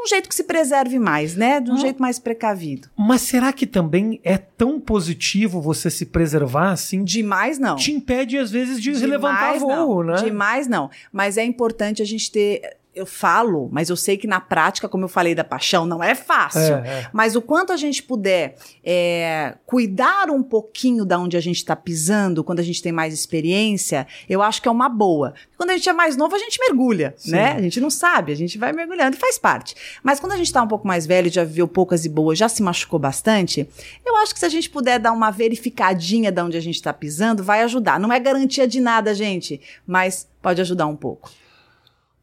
[0.00, 1.60] um jeito que se preserve mais, né?
[1.60, 1.78] De um hum.
[1.78, 2.88] jeito mais precavido.
[2.96, 7.02] Mas será que também é tão positivo você se preservar assim?
[7.02, 7.74] Demais não.
[7.74, 10.12] Te impede às vezes de Demais, levantar voo, não.
[10.14, 10.22] né?
[10.22, 10.88] Demais não.
[11.12, 15.04] Mas é importante a gente ter eu falo, mas eu sei que na prática, como
[15.04, 16.74] eu falei da paixão, não é fácil.
[16.76, 17.08] É, é.
[17.12, 21.76] Mas o quanto a gente puder é, cuidar um pouquinho da onde a gente está
[21.76, 25.32] pisando, quando a gente tem mais experiência, eu acho que é uma boa.
[25.56, 27.32] Quando a gente é mais novo, a gente mergulha, Sim.
[27.32, 27.52] né?
[27.52, 29.76] A gente não sabe, a gente vai mergulhando e faz parte.
[30.02, 32.48] Mas quando a gente está um pouco mais velho, já viveu poucas e boas, já
[32.48, 33.68] se machucou bastante,
[34.04, 36.92] eu acho que se a gente puder dar uma verificadinha da onde a gente está
[36.92, 38.00] pisando, vai ajudar.
[38.00, 41.30] Não é garantia de nada, gente, mas pode ajudar um pouco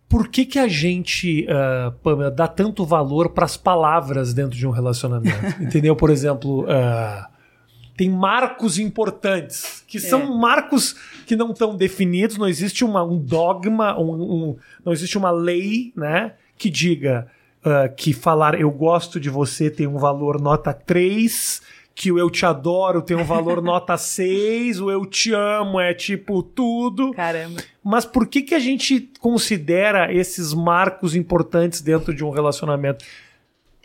[0.07, 4.67] por que, que a gente, uh, Pamela, dá tanto valor para as palavras dentro de
[4.67, 5.37] um relacionamento?
[5.61, 5.95] Entendeu?
[5.95, 7.25] Por exemplo, uh,
[7.97, 10.01] tem marcos importantes, que é.
[10.01, 15.17] são marcos que não estão definidos, não existe uma, um dogma, um, um, não existe
[15.17, 17.27] uma lei né, que diga
[17.65, 21.61] uh, que falar eu gosto de você tem um valor nota 3
[21.95, 25.93] que o eu te adoro tem um valor nota 6, o eu te amo é
[25.93, 27.11] tipo tudo.
[27.13, 27.61] Caramba.
[27.81, 33.05] Mas por que, que a gente considera esses marcos importantes dentro de um relacionamento?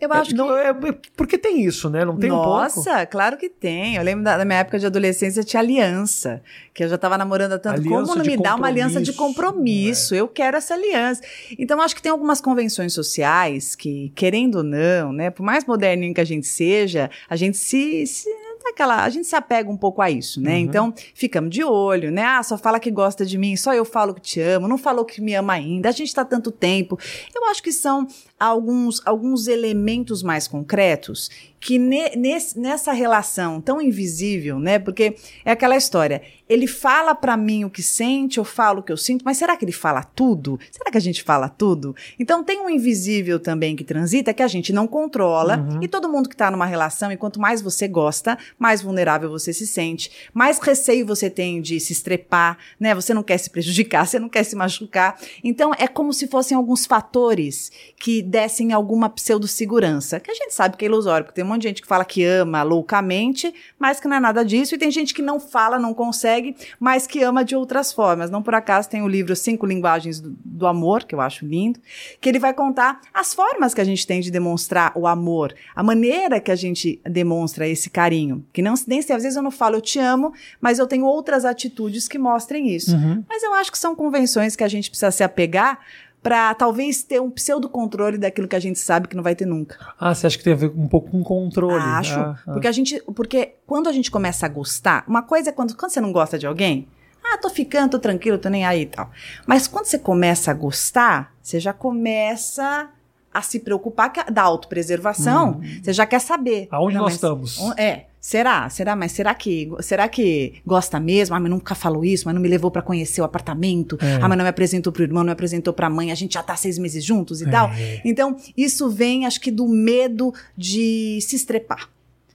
[0.01, 0.89] Eu acho é, não, que...
[0.89, 2.05] é, porque tem isso, né?
[2.05, 3.07] Não tem Nossa, um pouco?
[3.11, 3.97] claro que tem.
[3.97, 7.53] Eu lembro da, da, minha época de adolescência, tinha aliança, que eu já estava namorando
[7.53, 7.81] há tanto.
[7.81, 10.15] Aliança Como não me dá uma aliança de compromisso, compromisso?
[10.15, 11.21] Eu quero essa aliança.
[11.59, 16.15] Então, acho que tem algumas convenções sociais que, querendo ou não, né, por mais moderninho
[16.15, 18.29] que a gente seja, a gente se, se
[18.71, 20.55] aquela, a gente se apega um pouco a isso, né?
[20.55, 20.59] Uhum.
[20.59, 22.25] Então, ficamos de olho, né?
[22.25, 25.05] Ah, só fala que gosta de mim, só eu falo que te amo, não falou
[25.05, 26.99] que me ama ainda, a gente tá tanto tempo.
[27.35, 28.07] Eu acho que são
[28.41, 34.79] alguns, alguns elementos mais concretos que ne, nesse, nessa relação tão invisível, né?
[34.79, 36.23] Porque é aquela história.
[36.49, 39.55] Ele fala para mim o que sente, eu falo o que eu sinto, mas será
[39.59, 40.59] que ele fala tudo?
[40.71, 41.95] Será que a gente fala tudo?
[42.19, 45.83] Então tem um invisível também que transita que a gente não controla Uhum.
[45.83, 49.53] e todo mundo que tá numa relação, e quanto mais você gosta, mais vulnerável você
[49.53, 52.95] se sente, mais receio você tem de se estrepar, né?
[52.95, 55.21] Você não quer se prejudicar, você não quer se machucar.
[55.45, 60.77] Então é como se fossem alguns fatores que dessem alguma pseudo-segurança, que a gente sabe
[60.77, 63.99] que é ilusório, porque tem um monte de gente que fala que ama loucamente, mas
[63.99, 67.25] que não é nada disso, e tem gente que não fala, não consegue, mas que
[67.25, 68.31] ama de outras formas.
[68.31, 71.81] Não por acaso tem o livro Cinco Linguagens do, do Amor, que eu acho lindo,
[72.21, 75.83] que ele vai contar as formas que a gente tem de demonstrar o amor, a
[75.83, 78.47] maneira que a gente demonstra esse carinho.
[78.53, 81.05] Que não nem se às vezes eu não falo eu te amo, mas eu tenho
[81.05, 82.95] outras atitudes que mostrem isso.
[82.95, 83.25] Uhum.
[83.29, 85.81] Mas eu acho que são convenções que a gente precisa se apegar
[86.23, 89.77] para talvez ter um pseudo-controle daquilo que a gente sabe que não vai ter nunca.
[89.99, 91.83] Ah, você acha que tem a ver um pouco com controle?
[91.83, 92.19] Acho.
[92.19, 92.53] Ah, ah.
[92.53, 93.01] Porque a gente.
[93.15, 96.39] Porque quando a gente começa a gostar, uma coisa é quando, quando você não gosta
[96.39, 96.87] de alguém.
[97.25, 99.11] Ah, tô ficando, tô tranquilo, tô nem aí e tal.
[99.47, 102.89] Mas quando você começa a gostar, você já começa
[103.33, 105.61] a se preocupar da autopreservação.
[105.83, 106.67] Você já quer saber.
[106.71, 107.79] Aonde Não, nós mas- estamos?
[107.79, 108.07] É.
[108.31, 108.69] Será?
[108.69, 108.95] Será?
[108.95, 111.35] Mas será que será que gosta mesmo?
[111.35, 113.99] Ah, mas nunca falou isso, mas não me levou pra conhecer o apartamento.
[114.01, 114.21] É.
[114.23, 116.13] Ah, mas não me apresentou pro irmão, não me apresentou pra mãe.
[116.13, 117.71] A gente já tá seis meses juntos e tal.
[117.71, 118.01] É.
[118.05, 121.89] Então, isso vem, acho que, do medo de se estrepar.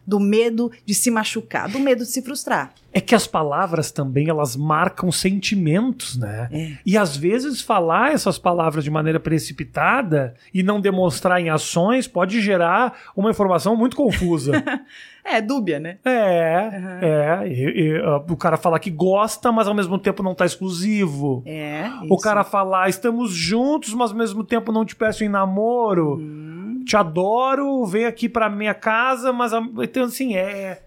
[0.05, 2.73] Do medo de se machucar, do medo de se frustrar.
[2.91, 6.49] É que as palavras também, elas marcam sentimentos, né?
[6.51, 6.71] É.
[6.85, 12.41] E às vezes falar essas palavras de maneira precipitada e não demonstrar em ações pode
[12.41, 14.61] gerar uma informação muito confusa.
[15.27, 15.97] É, dúbia, né?
[16.05, 16.69] é,
[17.01, 17.47] é.
[17.47, 21.41] E- e, ah, o cara falar que gosta, mas ao mesmo tempo não tá exclusivo.
[21.47, 21.89] É.
[22.03, 22.17] O isso.
[22.19, 26.17] cara falar, estamos juntos, mas ao mesmo tempo não te peço em namoro.
[26.19, 26.83] Hum.
[26.85, 30.83] Te adoro, vem aqui pra minha casa, mas então assim, é.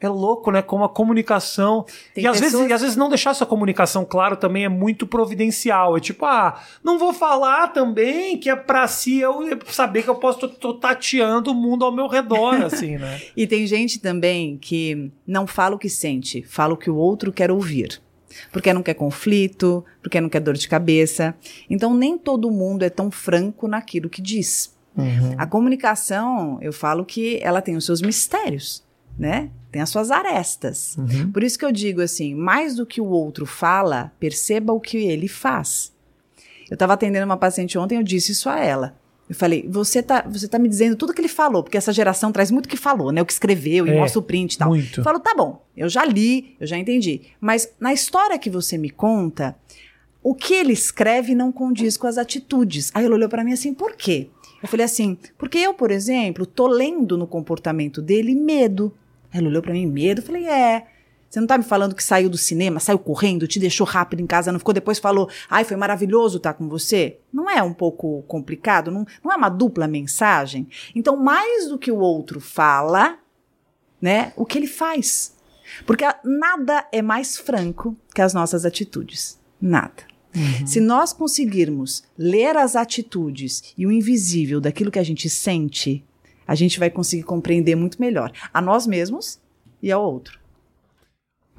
[0.00, 0.62] É louco, né?
[0.62, 1.84] Como a comunicação.
[2.14, 4.68] Tem e às, vezes, pessoas- e às vezes não deixar essa comunicação claro também é
[4.68, 5.96] muito providencial.
[5.96, 10.14] É tipo, ah, não vou falar também que é pra si eu saber que eu
[10.14, 13.20] posso tô, tô tateando o mundo ao meu redor, assim, né?
[13.36, 17.32] E tem gente também que não fala o que sente, fala o que o outro
[17.32, 18.00] quer ouvir.
[18.52, 21.34] Porque não quer conflito, porque não quer dor de cabeça.
[21.68, 24.76] Então, nem todo mundo é tão franco naquilo que diz.
[25.38, 28.84] A comunicação, eu falo que ela tem os seus mistérios,
[29.18, 29.50] né?
[29.70, 30.96] Tem as suas arestas.
[30.96, 31.30] Uhum.
[31.30, 34.96] Por isso que eu digo assim, mais do que o outro fala, perceba o que
[34.96, 35.92] ele faz.
[36.70, 38.96] Eu estava atendendo uma paciente ontem, eu disse isso a ela.
[39.28, 42.32] Eu falei, você tá, você tá me dizendo tudo que ele falou, porque essa geração
[42.32, 43.20] traz muito o que falou, né?
[43.20, 44.68] O que escreveu e É, mostra o print e tal.
[44.70, 45.00] muito.
[45.00, 47.20] Eu falo, tá bom, eu já li, eu já entendi.
[47.38, 49.54] Mas na história que você me conta,
[50.22, 52.90] o que ele escreve não condiz com as atitudes.
[52.94, 54.28] Aí ele olhou pra mim assim, por quê?
[54.62, 58.94] Eu falei assim, porque eu, por exemplo, tô lendo no comportamento dele medo.
[59.38, 60.20] Ele olhou pra mim, medo?
[60.20, 60.86] Eu falei, é.
[61.28, 64.26] Você não tá me falando que saiu do cinema, saiu correndo, te deixou rápido em
[64.26, 67.18] casa, não ficou depois falou, ai, foi maravilhoso estar com você?
[67.30, 68.90] Não é um pouco complicado?
[68.90, 70.66] Não, não é uma dupla mensagem?
[70.94, 73.18] Então, mais do que o outro fala,
[74.00, 75.36] né, o que ele faz.
[75.86, 79.38] Porque nada é mais franco que as nossas atitudes.
[79.60, 80.08] Nada.
[80.66, 86.04] Se nós conseguirmos ler as atitudes e o invisível daquilo que a gente sente,
[86.48, 89.38] a gente vai conseguir compreender muito melhor a nós mesmos
[89.80, 90.40] e ao outro.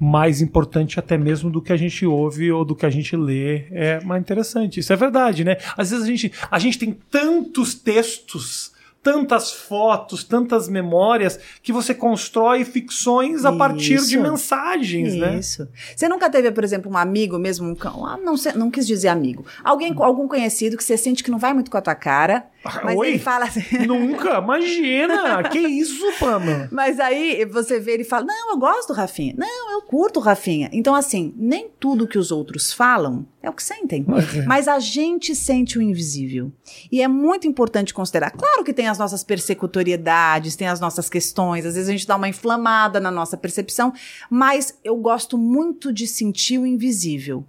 [0.01, 3.65] mais importante até mesmo do que a gente ouve ou do que a gente lê.
[3.69, 4.79] É mais interessante.
[4.79, 5.57] Isso é verdade, né?
[5.77, 8.71] Às vezes a gente, a gente tem tantos textos,
[9.03, 14.21] tantas fotos, tantas memórias que você constrói ficções a partir de Isso.
[14.21, 15.37] mensagens, né?
[15.39, 15.67] Isso.
[15.95, 19.07] Você nunca teve, por exemplo, um amigo mesmo, um cão, ah, não, não quis dizer
[19.09, 22.45] amigo, alguém, algum conhecido que você sente que não vai muito com a tua cara,
[22.63, 23.07] Mas Oi?
[23.09, 23.61] ele fala assim.
[23.87, 25.43] Nunca, imagina!
[25.49, 26.67] que isso, Pama?
[26.71, 29.33] Mas aí você vê ele fala: Não, eu gosto do Rafinha.
[29.37, 30.69] Não, eu curto o Rafinha.
[30.73, 34.05] Então, assim, nem tudo que os outros falam é o que sentem.
[34.45, 36.51] Mas a gente sente o invisível.
[36.91, 38.31] E é muito importante considerar.
[38.31, 42.15] Claro que tem as nossas persecutoriedades, tem as nossas questões, às vezes a gente dá
[42.15, 43.93] uma inflamada na nossa percepção,
[44.29, 47.45] mas eu gosto muito de sentir o invisível.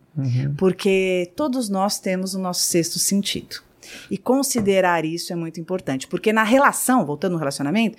[0.57, 3.70] Porque todos nós temos o nosso sexto sentido.
[4.11, 6.07] E considerar isso é muito importante.
[6.07, 7.97] Porque na relação, voltando no relacionamento,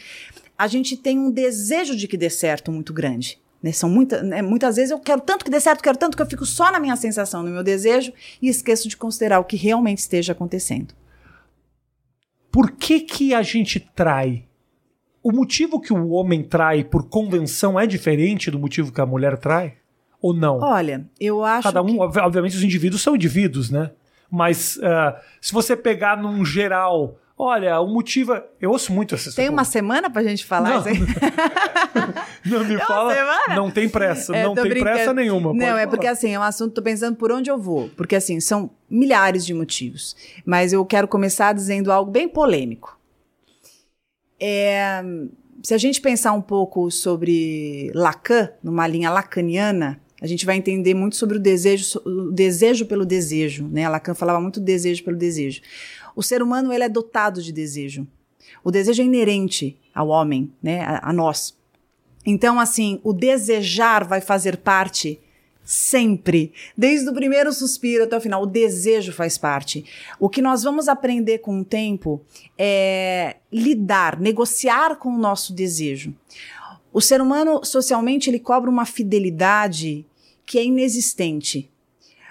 [0.58, 3.40] a gente tem um desejo de que dê certo muito grande.
[3.62, 3.72] Né?
[3.72, 4.42] São muita, né?
[4.42, 6.80] Muitas vezes eu quero tanto que dê certo, quero tanto que eu fico só na
[6.80, 10.94] minha sensação, no meu desejo, e esqueço de considerar o que realmente esteja acontecendo.
[12.52, 14.46] Por que que a gente trai?
[15.24, 19.38] O motivo que o homem trai por convenção é diferente do motivo que a mulher
[19.38, 19.76] trai?
[20.20, 20.60] Ou não?
[20.60, 21.64] Olha, eu acho.
[21.64, 22.00] Cada um, que...
[22.00, 23.92] ob- obviamente, os indivíduos são indivíduos, né?
[24.32, 28.34] Mas ah, se você pegar num geral, olha, o motivo.
[28.34, 30.78] é- Eu ouço muito essas Tem uma semana pra gente falar Não.
[30.92, 31.02] isso?
[32.46, 33.14] Não me fala.
[33.14, 33.56] semana?
[33.56, 34.36] Não tem pressa.
[34.36, 34.86] É, não tem brincando.
[34.96, 35.54] pressa nenhuma.
[35.54, 35.88] Não, é falar.
[35.88, 37.90] porque assim, é um assunto, tô pensando por onde eu vou.
[37.90, 40.16] Porque assim, são milhares de motivos.
[40.46, 42.98] Mas eu quero começar dizendo algo bem polêmico.
[44.40, 45.04] É,
[45.64, 50.94] se a gente pensar um pouco sobre Lacan, numa linha lacaniana, a gente vai entender
[50.94, 53.90] muito sobre o desejo, o desejo pelo desejo, né?
[53.90, 55.62] Lacan falava muito desejo pelo desejo.
[56.16, 58.08] O ser humano ele é dotado de desejo.
[58.64, 60.82] O desejo é inerente ao homem, né?
[60.82, 61.58] A, a nós.
[62.24, 65.20] Então, assim, o desejar vai fazer parte
[65.64, 68.44] sempre, desde o primeiro suspiro até o final.
[68.44, 69.86] O desejo faz parte.
[70.20, 72.22] O que nós vamos aprender com o tempo
[72.56, 76.14] é lidar, negociar com o nosso desejo.
[76.94, 80.06] O ser humano, socialmente, ele cobra uma fidelidade
[80.46, 81.70] que é inexistente.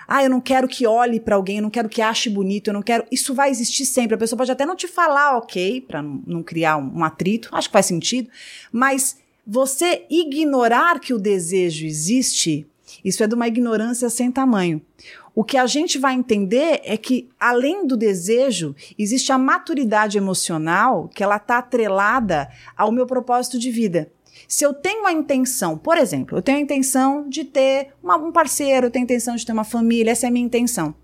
[0.07, 2.75] Ah, eu não quero que olhe para alguém, eu não quero que ache bonito, eu
[2.75, 3.05] não quero.
[3.13, 4.17] Isso vai existir sempre.
[4.17, 7.69] A pessoa pode até não te falar, ok, para não, criar um, um atrito, acho
[7.69, 8.29] que faz sentido,
[8.73, 12.67] mas você ignorar que o desejo existe,
[13.05, 14.83] isso é de uma ignorância sem tamanho.
[15.33, 21.09] O que a gente vai entender é que, além do desejo, existe a maturidade emocional
[21.15, 24.11] que ela está atrelada ao meu propósito de vida.
[24.49, 28.33] Se eu tenho a intenção, por exemplo, eu tenho a intenção de ter uma- um
[28.33, 30.95] parceiro, eu tenho a intenção de ter uma família, essa é a minha intenção.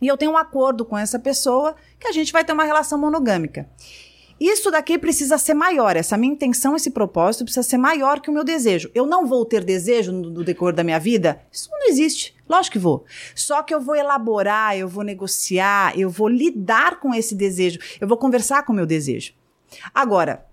[0.00, 2.98] E eu tenho um acordo com essa pessoa que a gente vai ter uma relação
[2.98, 3.68] monogâmica.
[4.38, 8.32] Isso daqui precisa ser maior, essa minha intenção, esse propósito precisa ser maior que o
[8.32, 8.90] meu desejo.
[8.92, 11.40] Eu não vou ter desejo no, no decorrer da minha vida?
[11.52, 12.34] Isso não existe.
[12.48, 13.04] Lógico que vou.
[13.34, 18.08] Só que eu vou elaborar, eu vou negociar, eu vou lidar com esse desejo, eu
[18.08, 19.32] vou conversar com o meu desejo.
[19.94, 20.44] Agora,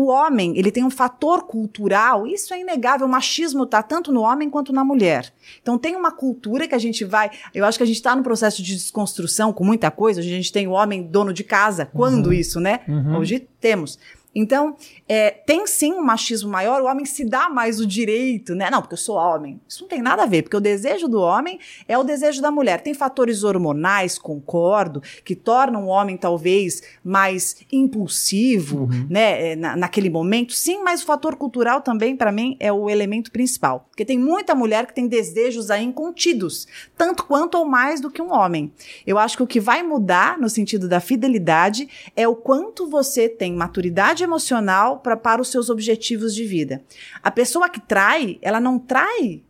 [0.00, 4.20] o homem, ele tem um fator cultural, isso é inegável, o machismo tá tanto no
[4.20, 5.32] homem quanto na mulher.
[5.60, 8.22] Então tem uma cultura que a gente vai, eu acho que a gente está no
[8.22, 12.32] processo de desconstrução com muita coisa, a gente tem o homem dono de casa, quando
[12.32, 12.82] isso, né?
[13.18, 13.98] Hoje temos.
[14.40, 14.76] Então,
[15.08, 18.70] é, tem sim um machismo maior, o homem se dá mais o direito, né?
[18.70, 19.60] Não, porque eu sou homem.
[19.68, 22.50] Isso não tem nada a ver, porque o desejo do homem é o desejo da
[22.50, 22.80] mulher.
[22.80, 29.52] Tem fatores hormonais, concordo, que tornam o homem talvez mais impulsivo, né?
[29.52, 30.52] é, na- naquele momento.
[30.52, 33.86] Sim, mas o fator cultural também, para mim, é o elemento principal.
[33.90, 38.22] Porque tem muita mulher que tem desejos aí incontidos, tanto quanto ou mais do que
[38.22, 38.72] um homem.
[39.04, 43.28] Eu acho que o que vai mudar no sentido da fidelidade é o quanto você
[43.28, 46.82] tem maturidade emocional pra, para os seus objetivos de vida.
[47.22, 49.42] A pessoa que trai, ela não trai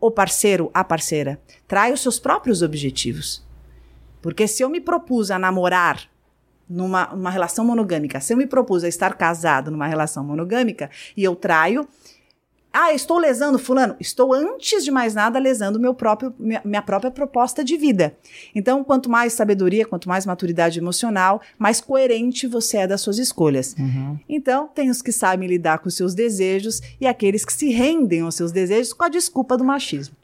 [0.00, 3.46] o parceiro, a parceira, trai os seus próprios objetivos.
[4.20, 6.08] Porque se eu me propus a namorar
[6.68, 11.24] numa uma relação monogâmica, se eu me propus a estar casado numa relação monogâmica e
[11.24, 11.88] eu traio,
[12.72, 13.96] ah, estou lesando fulano?
[13.98, 18.16] Estou, antes de mais nada, lesando meu próprio, minha, minha própria proposta de vida.
[18.54, 23.74] Então, quanto mais sabedoria, quanto mais maturidade emocional, mais coerente você é das suas escolhas.
[24.28, 28.20] Então, tem os que sabem lidar com os seus desejos e aqueles que se rendem
[28.20, 30.14] aos seus desejos com a desculpa do machismo.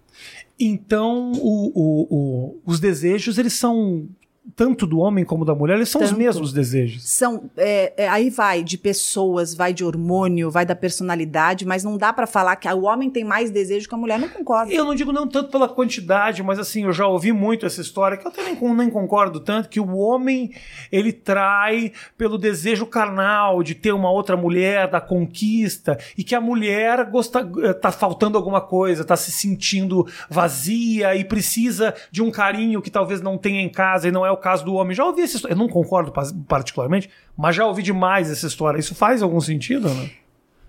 [0.58, 4.06] Então, o- o- o- os desejos, eles são,
[4.54, 6.18] tanto do homem como da mulher, eles são os Tanto.
[6.18, 7.08] mesmos desejos.
[7.08, 11.96] São, é, é, aí vai de pessoas, vai de hormônio, vai da personalidade, mas não
[11.96, 14.18] dá pra falar que o homem tem mais desejo que a mulher.
[14.18, 14.70] Não concordo.
[14.70, 18.18] Eu não digo não tanto pela quantidade, mas assim, eu já ouvi muito essa história,
[18.18, 20.52] que eu também nem concordo tanto, que o homem,
[20.92, 26.40] ele trai pelo desejo carnal de ter uma outra mulher, da conquista, e que a
[26.40, 32.30] mulher gosta, eh, tá faltando alguma coisa, tá se sentindo vazia e precisa de um
[32.30, 34.94] carinho que talvez não tenha em casa, e não é o caso do homem.
[34.94, 38.78] Já ouvi essa história, eu não concordo pa- particularmente, mas já ouvi demais essa história.
[38.78, 40.10] Isso faz algum sentido, né?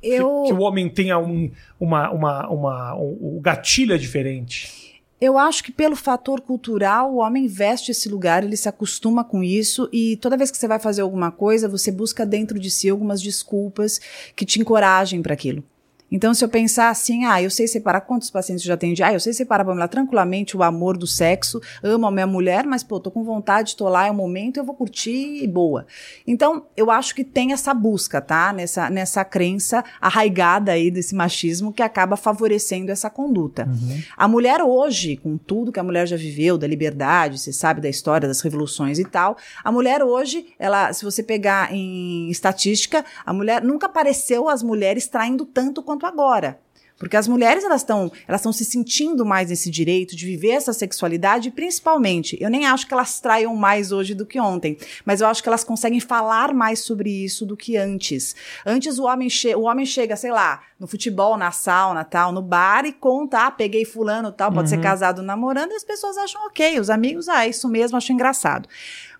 [0.01, 5.01] Eu, Que, que o homem tenha um, uma, uma, uma, um, gatilho é diferente.
[5.19, 9.41] Eu acho que pelo fator cultural, o homem veste esse lugar, ele se acostuma com
[9.43, 12.89] isso e toda vez que você vai fazer alguma coisa, você busca dentro de si
[12.89, 13.99] algumas desculpas
[14.35, 15.63] que te encorajem para aquilo.
[16.11, 19.11] Então, se eu pensar assim, ah, eu sei separar quantos pacientes eu já atendi, ah,
[19.11, 22.99] eu sei separar, Pamela, tranquilamente o amor do sexo, amo a minha mulher, mas, pô,
[22.99, 25.85] tô com vontade, tô lá, é o momento, eu vou curtir e boa.
[26.25, 28.53] Então, eu acho que tem essa busca, tá?
[28.53, 33.67] Nessa, nessa crença arraigada aí desse machismo que acaba favorecendo essa conduta.
[33.67, 34.01] Uhum.
[34.15, 37.89] A mulher hoje, com tudo que a mulher já viveu, da liberdade, você sabe da
[37.89, 43.33] história das revoluções e tal, a mulher hoje, ela, se você pegar em estatística, a
[43.33, 46.59] mulher nunca apareceu as mulheres traindo tanto quanto quanto agora.
[46.97, 50.71] Porque as mulheres elas estão elas estão se sentindo mais nesse direito de viver essa
[50.71, 55.19] sexualidade, e principalmente, eu nem acho que elas traiam mais hoje do que ontem, mas
[55.19, 58.33] eu acho que elas conseguem falar mais sobre isso do que antes.
[58.65, 59.27] Antes o homem,
[59.57, 63.51] o homem chega, sei lá, no futebol, na sauna, tal, no bar e conta, ah,
[63.51, 64.77] peguei fulano, tal, pode uhum.
[64.77, 68.69] ser casado, namorando, e as pessoas acham ok, os amigos, ah, isso mesmo, acho engraçado.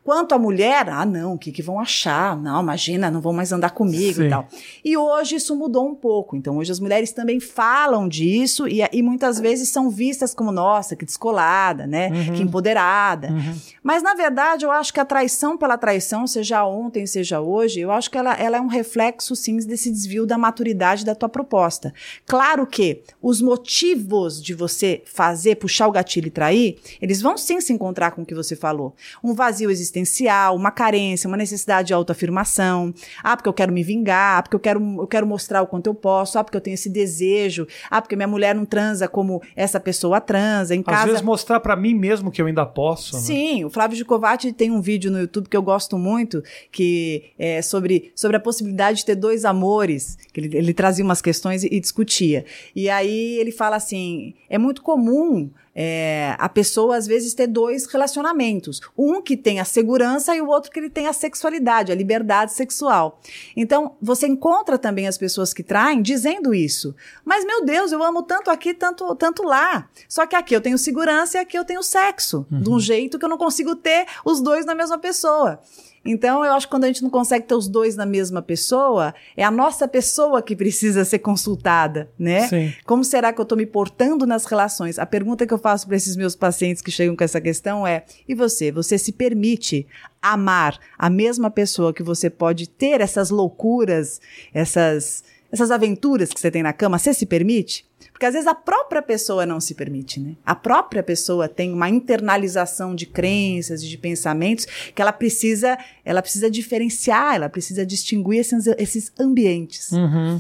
[0.06, 2.40] Quanto à mulher, ah, não, o que, que vão achar?
[2.40, 4.28] Não, imagina, não vão mais andar comigo Sim.
[4.28, 4.48] e tal.
[4.84, 6.36] E hoje isso mudou um pouco.
[6.36, 10.96] Então, hoje as mulheres também falam disso e, e muitas vezes são vistas como, nossa,
[10.96, 12.10] que descolada, né?
[12.10, 12.36] Uhum.
[12.36, 13.30] Que empoderada.
[13.32, 13.56] Uhum.
[13.82, 17.92] Mas, na verdade, eu acho que a traição pela traição, seja ontem, seja hoje, eu
[17.92, 21.92] acho que ela, ela é um reflexo, sim, desse desvio da maturidade da tua proposta.
[22.28, 27.60] Claro que os motivos de você fazer, puxar o gatilho e trair, eles vão sim
[27.60, 28.94] se encontrar com o que você falou.
[29.24, 32.94] Um vazio existente existencial, uma carência, uma necessidade de autoafirmação.
[33.24, 35.88] Ah, porque eu quero me vingar, ah, porque eu quero, eu quero mostrar o quanto
[35.88, 39.42] eu posso, ah, porque eu tenho esse desejo, ah, porque minha mulher não transa como
[39.56, 41.00] essa pessoa transa em Às casa.
[41.00, 43.16] Às vezes mostrar para mim mesmo que eu ainda posso.
[43.16, 43.22] Né?
[43.22, 47.62] Sim, o Flávio Gicovati tem um vídeo no YouTube que eu gosto muito, que é
[47.62, 51.68] sobre, sobre a possibilidade de ter dois amores, que ele, ele trazia umas questões e,
[51.72, 52.46] e discutia.
[52.76, 57.86] E aí ele fala assim, é muito comum é, a pessoa às vezes ter dois
[57.86, 58.80] relacionamentos.
[58.98, 62.54] Um que tem a segurança e o outro que ele tem a sexualidade, a liberdade
[62.54, 63.20] sexual.
[63.56, 66.96] Então, você encontra também as pessoas que traem dizendo isso.
[67.26, 69.90] Mas, meu Deus, eu amo tanto aqui, tanto, tanto lá.
[70.08, 72.46] Só que aqui eu tenho segurança e aqui eu tenho sexo.
[72.50, 72.62] Uhum.
[72.62, 75.60] De um jeito que eu não consigo ter os dois na mesma pessoa.
[76.06, 79.14] Então, eu acho que quando a gente não consegue ter os dois na mesma pessoa,
[79.36, 82.48] é a nossa pessoa que precisa ser consultada, né?
[82.48, 82.74] Sim.
[82.86, 85.00] Como será que eu estou me portando nas relações?
[85.00, 88.06] A pergunta que eu faço para esses meus pacientes que chegam com essa questão é:
[88.28, 88.72] e você?
[88.72, 89.88] Você se permite
[90.22, 94.22] amar a mesma pessoa que você pode ter essas loucuras,
[94.54, 97.00] essas, essas aventuras que você tem na cama?
[97.00, 97.84] Você se permite?
[98.16, 100.38] Porque às vezes a própria pessoa não se permite, né?
[100.46, 106.22] A própria pessoa tem uma internalização de crenças e de pensamentos que ela precisa, ela
[106.22, 109.92] precisa diferenciar, ela precisa distinguir esses, esses ambientes.
[109.92, 110.40] Uhum.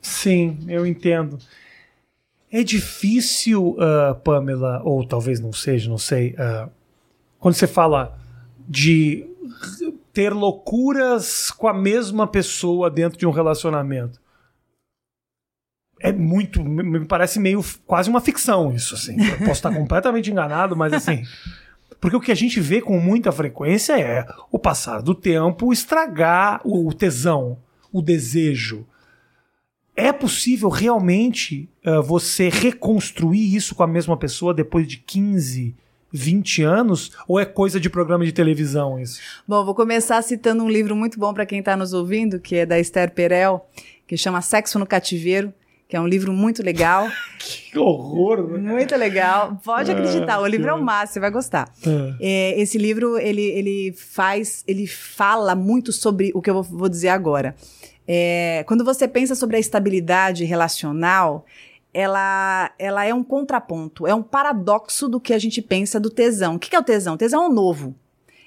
[0.00, 1.38] Sim, eu entendo.
[2.50, 6.70] É difícil, uh, Pamela, ou talvez não seja, não sei, uh,
[7.38, 8.18] quando você fala
[8.66, 9.26] de
[10.10, 14.18] ter loucuras com a mesma pessoa dentro de um relacionamento
[16.00, 19.16] é muito, me parece meio quase uma ficção isso, assim.
[19.20, 21.24] Eu posso estar completamente enganado, mas assim.
[22.00, 26.60] Porque o que a gente vê com muita frequência é o passar do tempo estragar
[26.64, 27.58] o tesão,
[27.92, 28.86] o desejo.
[29.96, 35.74] É possível realmente uh, você reconstruir isso com a mesma pessoa depois de 15,
[36.12, 37.10] 20 anos?
[37.26, 39.20] Ou é coisa de programa de televisão isso?
[39.46, 42.64] Bom, vou começar citando um livro muito bom para quem está nos ouvindo, que é
[42.64, 43.68] da Esther Perel,
[44.06, 45.52] que chama Sexo no Cativeiro
[45.88, 47.08] que é um livro muito legal.
[47.40, 48.46] que horror!
[48.46, 48.58] Né?
[48.58, 49.58] Muito legal.
[49.64, 51.72] Pode acreditar, ah, o livro é o máximo, você vai gostar.
[51.86, 52.16] Ah.
[52.20, 57.08] É, esse livro, ele, ele faz, ele fala muito sobre o que eu vou, dizer
[57.08, 57.56] agora.
[58.06, 61.46] É, quando você pensa sobre a estabilidade relacional,
[61.92, 66.56] ela, ela é um contraponto, é um paradoxo do que a gente pensa do tesão.
[66.56, 67.14] O que é o tesão?
[67.14, 67.94] O tesão é o novo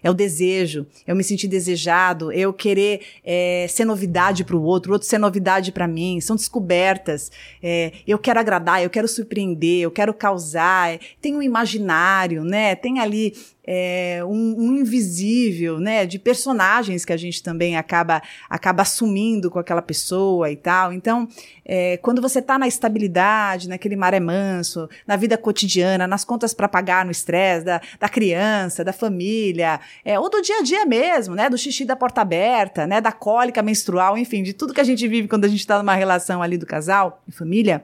[0.03, 4.91] é o desejo, eu me sentir desejado, eu querer é, ser novidade para o outro,
[4.91, 7.31] o outro ser novidade para mim, são descobertas.
[7.61, 10.99] É, eu quero agradar, eu quero surpreender, eu quero causar.
[11.21, 12.75] Tem um imaginário, né?
[12.75, 13.33] Tem ali
[13.63, 19.59] é, um, um, invisível, né, de personagens que a gente também acaba, acaba assumindo com
[19.59, 20.91] aquela pessoa e tal.
[20.91, 21.27] Então,
[21.63, 26.53] é, quando você está na estabilidade, naquele mar é manso, na vida cotidiana, nas contas
[26.53, 30.85] para pagar no estresse da, da criança, da família, é, ou do dia a dia
[30.85, 34.81] mesmo, né, do xixi da porta aberta, né, da cólica menstrual, enfim, de tudo que
[34.81, 37.83] a gente vive quando a gente está numa relação ali do casal e família,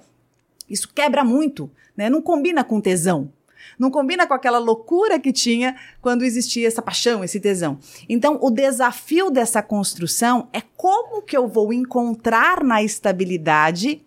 [0.70, 3.32] isso quebra muito, né, não combina com tesão,
[3.78, 7.80] não combina com aquela loucura que tinha quando existia essa paixão, esse tesão.
[8.10, 14.02] Então, o desafio dessa construção é como que eu vou encontrar na estabilidade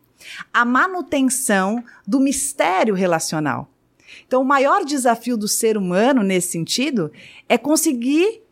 [0.52, 3.68] a manutenção do mistério relacional.
[4.26, 7.12] Então, o maior desafio do ser humano nesse sentido
[7.48, 8.42] é conseguir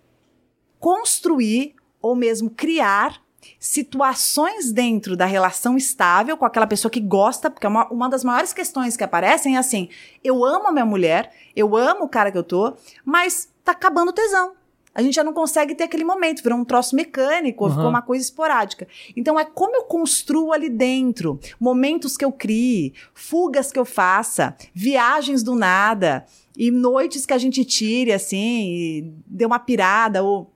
[0.79, 3.21] construir ou mesmo criar
[3.59, 8.23] situações dentro da relação estável com aquela pessoa que gosta, porque é uma, uma das
[8.23, 9.89] maiores questões que aparecem é assim:
[10.23, 14.11] eu amo a minha mulher, eu amo o cara que eu tô, mas tá acabando
[14.11, 14.53] o tesão.
[14.95, 17.71] A gente já não consegue ter aquele momento, virou um troço mecânico, uhum.
[17.71, 18.89] ficou uma coisa esporádica.
[19.17, 24.57] Então é como eu construo ali dentro, momentos que eu crie, fugas que eu faça,
[24.75, 30.53] viagens do nada, e noites que a gente tire assim, e dê uma pirada, ou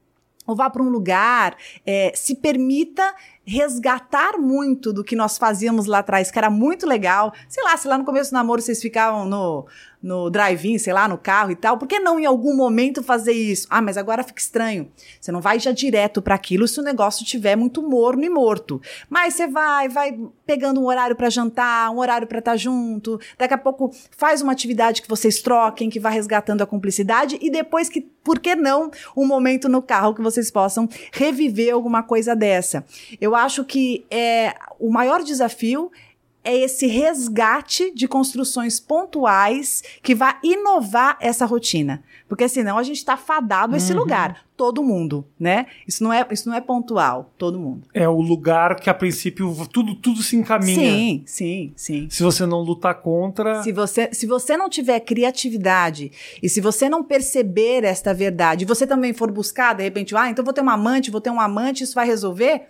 [0.46, 3.14] ou vá para um lugar, é, se permita
[3.44, 7.32] resgatar muito do que nós fazíamos lá atrás, que era muito legal.
[7.48, 9.66] Sei lá, se lá no começo do namoro vocês ficavam no,
[10.02, 13.32] no drive-in, sei lá, no carro e tal, por que não em algum momento fazer
[13.32, 13.66] isso?
[13.70, 14.90] Ah, mas agora fica estranho.
[15.20, 18.80] Você não vai já direto para aquilo se o negócio tiver muito morno e morto.
[19.08, 23.20] Mas você vai, vai pegando um horário para jantar, um horário para estar tá junto.
[23.38, 27.50] Daqui a pouco faz uma atividade que vocês troquem, que vai resgatando a cumplicidade e
[27.50, 32.34] depois que, por que não, um momento no carro que vocês possam reviver alguma coisa
[32.34, 32.84] dessa.
[33.20, 35.90] Eu acho que é, o maior desafio
[36.44, 42.02] é esse resgate de construções pontuais que vai inovar essa rotina.
[42.28, 43.98] Porque senão a gente está fadado a esse uhum.
[43.98, 44.44] lugar.
[44.56, 45.66] Todo mundo, né?
[45.86, 47.88] Isso não, é, isso não é pontual, todo mundo.
[47.92, 50.90] É o lugar que a princípio tudo, tudo se encaminha.
[50.90, 52.08] Sim, sim, sim.
[52.10, 53.62] Se você não lutar contra.
[53.62, 56.12] Se você, se você não tiver criatividade
[56.42, 60.30] e se você não perceber esta verdade, e você também for buscar, de repente, ah,
[60.30, 62.68] então vou ter uma amante, vou ter um amante, isso vai resolver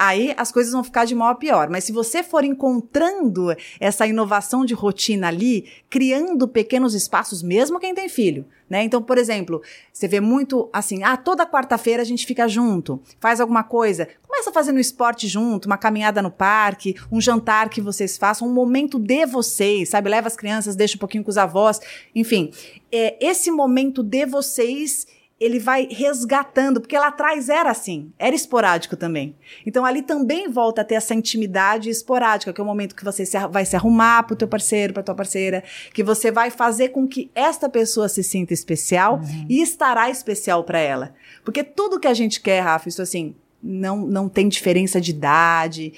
[0.00, 1.68] aí as coisas vão ficar de mal a pior.
[1.68, 7.94] Mas se você for encontrando essa inovação de rotina ali, criando pequenos espaços, mesmo quem
[7.94, 8.82] tem filho, né?
[8.82, 9.60] Então, por exemplo,
[9.92, 14.50] você vê muito assim, ah, toda quarta-feira a gente fica junto, faz alguma coisa, começa
[14.50, 19.26] fazendo esporte junto, uma caminhada no parque, um jantar que vocês façam, um momento de
[19.26, 20.08] vocês, sabe?
[20.08, 21.78] Leva as crianças, deixa um pouquinho com os avós,
[22.14, 22.52] enfim,
[22.90, 25.06] é, esse momento de vocês
[25.40, 29.34] ele vai resgatando, porque lá atrás era assim, era esporádico também.
[29.64, 33.24] Então ali também volta a ter essa intimidade esporádica, que é o momento que você
[33.24, 35.64] se, vai se arrumar para o teu parceiro, para tua parceira,
[35.94, 39.46] que você vai fazer com que esta pessoa se sinta especial uhum.
[39.48, 41.14] e estará especial para ela.
[41.42, 45.94] Porque tudo que a gente quer, Rafa, isso assim, não, não tem diferença de idade,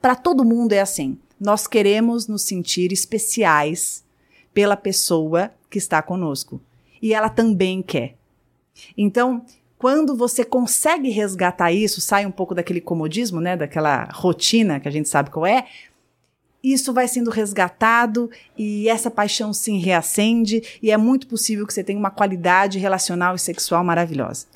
[0.00, 1.18] para todo mundo é assim.
[1.40, 4.04] Nós queremos nos sentir especiais
[4.54, 6.60] pela pessoa que está conosco.
[7.00, 8.21] E ela também quer.
[8.96, 9.44] Então,
[9.78, 14.92] quando você consegue resgatar isso, sai um pouco daquele comodismo, né, daquela rotina que a
[14.92, 15.66] gente sabe qual é,
[16.62, 21.82] isso vai sendo resgatado e essa paixão se reacende e é muito possível que você
[21.82, 24.46] tenha uma qualidade relacional e sexual maravilhosa.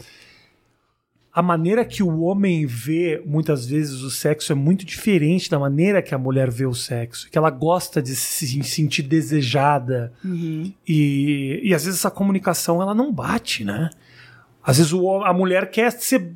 [1.32, 6.00] A maneira que o homem vê muitas vezes o sexo é muito diferente da maneira
[6.00, 10.72] que a mulher vê o sexo, que ela gosta de se sentir desejada uhum.
[10.88, 13.90] e, e às vezes essa comunicação ela não bate, né?
[14.66, 16.34] Às vezes o, a mulher quer ser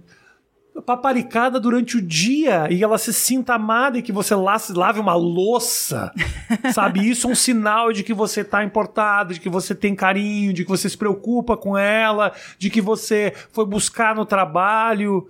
[0.87, 6.12] paparicada durante o dia e ela se sinta amada e que você lave uma louça,
[6.72, 7.09] sabe?
[7.09, 10.64] Isso é um sinal de que você tá importado, de que você tem carinho, de
[10.64, 15.28] que você se preocupa com ela, de que você foi buscar no trabalho.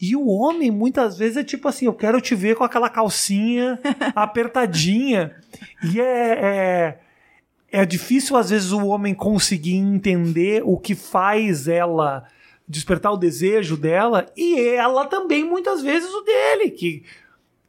[0.00, 3.78] E o homem, muitas vezes, é tipo assim: eu quero te ver com aquela calcinha
[4.16, 5.36] apertadinha.
[5.84, 6.98] E é, é,
[7.72, 12.24] é difícil, às vezes, o homem conseguir entender o que faz ela
[12.68, 16.70] despertar o desejo dela e ela também, muitas vezes, o dele.
[16.70, 17.02] Que,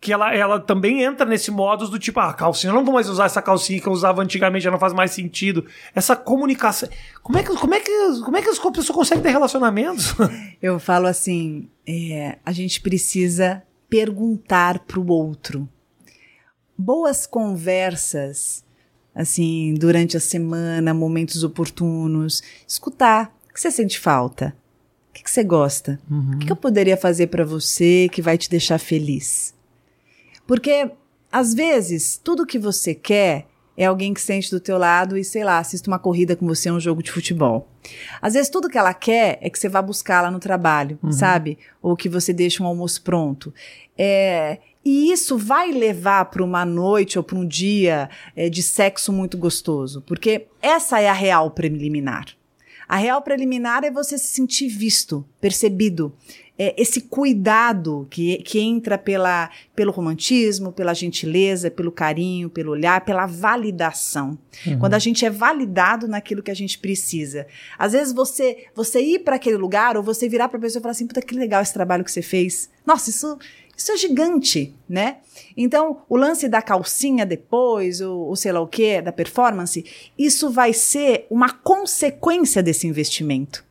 [0.01, 3.08] que ela, ela também entra nesse modus do tipo, ah, calcinha, eu não vou mais
[3.08, 5.66] usar essa calcinha que eu usava antigamente, já não faz mais sentido.
[5.95, 6.89] Essa comunicação.
[7.22, 10.14] Como é que, como é que, como é que as pessoas conseguem ter relacionamentos?
[10.62, 15.70] Eu falo assim: é, a gente precisa perguntar para o outro.
[16.78, 18.66] Boas conversas
[19.16, 23.36] assim, durante a semana, momentos oportunos, escutar.
[23.49, 24.55] O que você sente falta?
[25.09, 25.99] O que, você gosta?
[26.09, 26.32] Uhum.
[26.36, 29.53] O que, eu poderia fazer para você que vai te deixar feliz?
[30.47, 30.89] Porque,
[31.32, 33.45] às vezes, tudo que você quer
[33.78, 36.72] é alguém que sente do teu lado e, sei lá, assiste uma corrida com você,
[36.72, 37.68] um jogo de futebol.
[38.22, 41.11] Às vezes tudo que ela quer é que você vá buscar lá no trabalho, uhum.
[41.11, 41.57] sabe?
[41.82, 43.53] Ou que você deixe um almoço pronto.
[43.97, 49.13] É, e isso vai levar para uma noite ou para um dia é, de sexo
[49.13, 52.25] muito gostoso, porque essa é a real preliminar.
[52.88, 56.13] A real preliminar é você se sentir visto, percebido.
[56.55, 63.03] É, esse cuidado que, que entra pela, pelo romantismo, pela gentileza, pelo carinho, pelo olhar,
[63.03, 64.38] pela validação.
[64.67, 64.77] Uhum.
[64.77, 67.47] Quando a gente é validado naquilo que a gente precisa.
[67.79, 70.84] Às vezes você você ir para aquele lugar ou você virar para a pessoa e
[70.84, 72.69] falar assim: puta, que legal esse trabalho que você fez.
[72.86, 73.39] Nossa, isso,
[73.76, 75.17] isso é gigante, né?
[75.57, 79.84] Então, o lance da calcinha depois, o, o sei lá o que, da performance,
[80.17, 83.65] isso vai ser uma consequência desse investimento.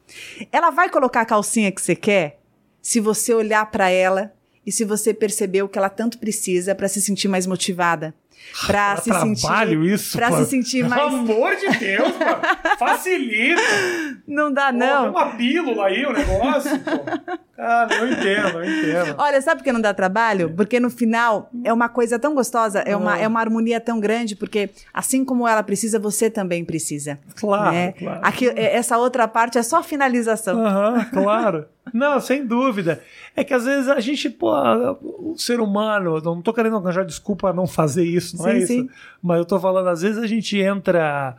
[0.50, 2.40] Ela vai colocar a calcinha que você quer
[2.80, 4.32] se você olhar para ela
[4.66, 8.14] e se você perceber o que ela tanto precisa para se sentir mais motivada.
[8.66, 10.36] Pra, se trabalho sentir, isso, pra pô.
[10.36, 11.02] se sentir mais.
[11.02, 12.76] Pelo amor de Deus, pô.
[12.78, 13.60] Facilita.
[14.26, 15.02] Não dá, Pô, não.
[15.02, 17.38] tem uma pílula aí, o negócio, pô.
[17.56, 19.14] Cara, eu entendo, eu entendo.
[19.18, 20.52] Olha, sabe por que não dá trabalho?
[20.54, 23.18] Porque no final é uma coisa tão gostosa, é uma, Ah.
[23.20, 27.18] é uma harmonia tão grande, porque assim como ela precisa, você também precisa.
[27.40, 27.92] Claro, né?
[27.92, 28.20] claro.
[28.22, 30.64] Aqui, é- essa outra parte é só a finalização.
[30.64, 31.66] Aham, claro.
[31.92, 33.02] Não, sem dúvida.
[33.34, 34.52] É que às vezes a gente, pô,
[35.02, 38.58] o ser humano, não tô querendo arranjar desculpa a não fazer isso, não é Sim,
[38.58, 38.66] isso?
[38.68, 38.90] sim.
[39.22, 41.36] Mas eu tô falando, às vezes a gente entra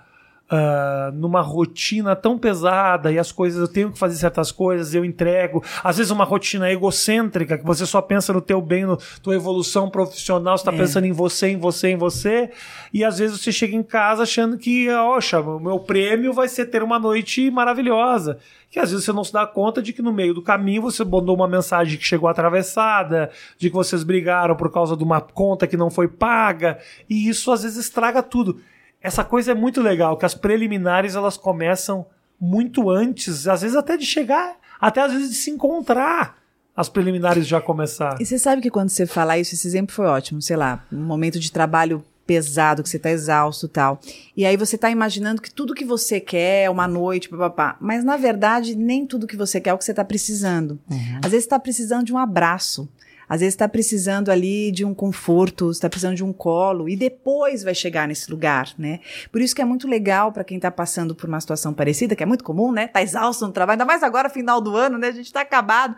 [0.50, 5.04] ah, numa rotina tão pesada e as coisas, eu tenho que fazer certas coisas, eu
[5.04, 5.64] entrego.
[5.84, 9.90] Às vezes uma rotina egocêntrica, que você só pensa no teu bem, na tua evolução
[9.90, 10.78] profissional, você tá É.
[10.78, 12.52] pensando em você, em você, em você.
[12.94, 16.66] E às vezes você chega em casa achando que, oxa, o meu prêmio vai ser
[16.68, 18.38] ter uma noite maravilhosa.
[18.70, 21.04] Que às vezes você não se dá conta de que no meio do caminho você
[21.04, 25.68] mandou uma mensagem que chegou atravessada, de que vocês brigaram por causa de uma conta
[25.68, 26.80] que não foi paga,
[27.10, 28.60] e isso às vezes estraga tudo.
[29.04, 32.06] Essa coisa é muito legal, que as preliminares elas começam
[32.40, 36.38] muito antes, às vezes até de chegar, até às vezes de se encontrar.
[36.76, 38.18] As preliminares já começaram.
[38.20, 41.04] E você sabe que quando você fala isso, esse exemplo foi ótimo, sei lá, um
[41.04, 44.00] momento de trabalho pesado, que você tá exausto e tal.
[44.36, 47.78] E aí você tá imaginando que tudo que você quer é uma noite, papapá.
[47.80, 50.80] Mas na verdade, nem tudo que você quer é o que você tá precisando.
[51.24, 52.90] Às vezes você tá precisando de um abraço.
[53.34, 57.64] Às vezes está precisando ali de um conforto, está precisando de um colo e depois
[57.64, 59.00] vai chegar nesse lugar, né?
[59.32, 62.22] Por isso que é muito legal para quem está passando por uma situação parecida, que
[62.22, 62.86] é muito comum, né?
[62.88, 65.08] Tá exausto no trabalho, ainda mais agora final do ano, né?
[65.08, 65.96] A gente tá acabado.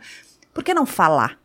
[0.53, 1.37] Por que não falar?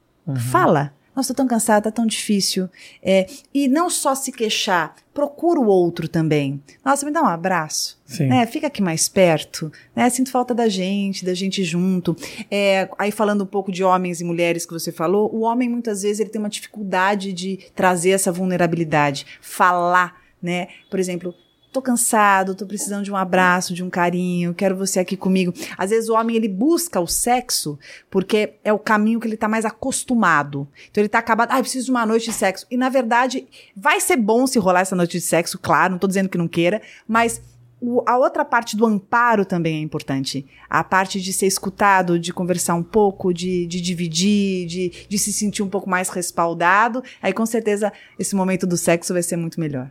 [0.52, 0.94] Fala.
[1.20, 2.66] Nossa, tô tão cansada, tá tão difícil.
[3.02, 6.62] É, e não só se queixar, procura o outro também.
[6.82, 8.00] Nossa, me dá um abraço.
[8.06, 8.28] Sim.
[8.28, 8.46] Né?
[8.46, 9.70] Fica aqui mais perto.
[9.94, 10.08] Né?
[10.08, 12.16] Sinto falta da gente, da gente junto.
[12.50, 16.00] É, aí falando um pouco de homens e mulheres que você falou, o homem muitas
[16.00, 20.68] vezes ele tem uma dificuldade de trazer essa vulnerabilidade, falar, né?
[20.88, 21.34] Por exemplo,
[21.72, 25.52] tô cansado, tô precisando de um abraço, de um carinho, quero você aqui comigo.
[25.78, 27.78] Às vezes o homem ele busca o sexo
[28.10, 30.66] porque é o caminho que ele tá mais acostumado.
[30.90, 32.66] Então ele tá acabado, ah, preciso de uma noite de sexo.
[32.70, 33.46] E na verdade,
[33.76, 36.48] vai ser bom se rolar essa noite de sexo, claro, não tô dizendo que não
[36.48, 37.40] queira, mas
[37.80, 40.44] o- a outra parte do amparo também é importante.
[40.68, 45.32] A parte de ser escutado, de conversar um pouco, de, de dividir, de, de se
[45.32, 47.02] sentir um pouco mais respaldado.
[47.22, 49.90] Aí com certeza esse momento do sexo vai ser muito melhor.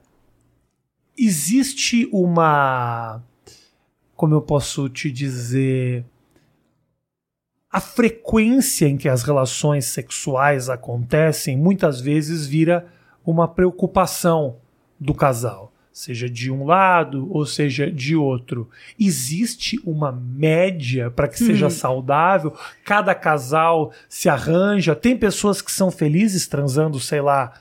[1.20, 3.22] Existe uma.
[4.15, 6.05] Como eu posso te dizer?
[7.72, 12.88] A frequência em que as relações sexuais acontecem muitas vezes vira
[13.24, 14.57] uma preocupação
[14.99, 18.67] do casal, seja de um lado ou seja de outro.
[18.99, 22.57] Existe uma média para que seja saudável?
[22.84, 24.95] Cada casal se arranja?
[24.95, 27.53] Tem pessoas que são felizes transando, sei lá,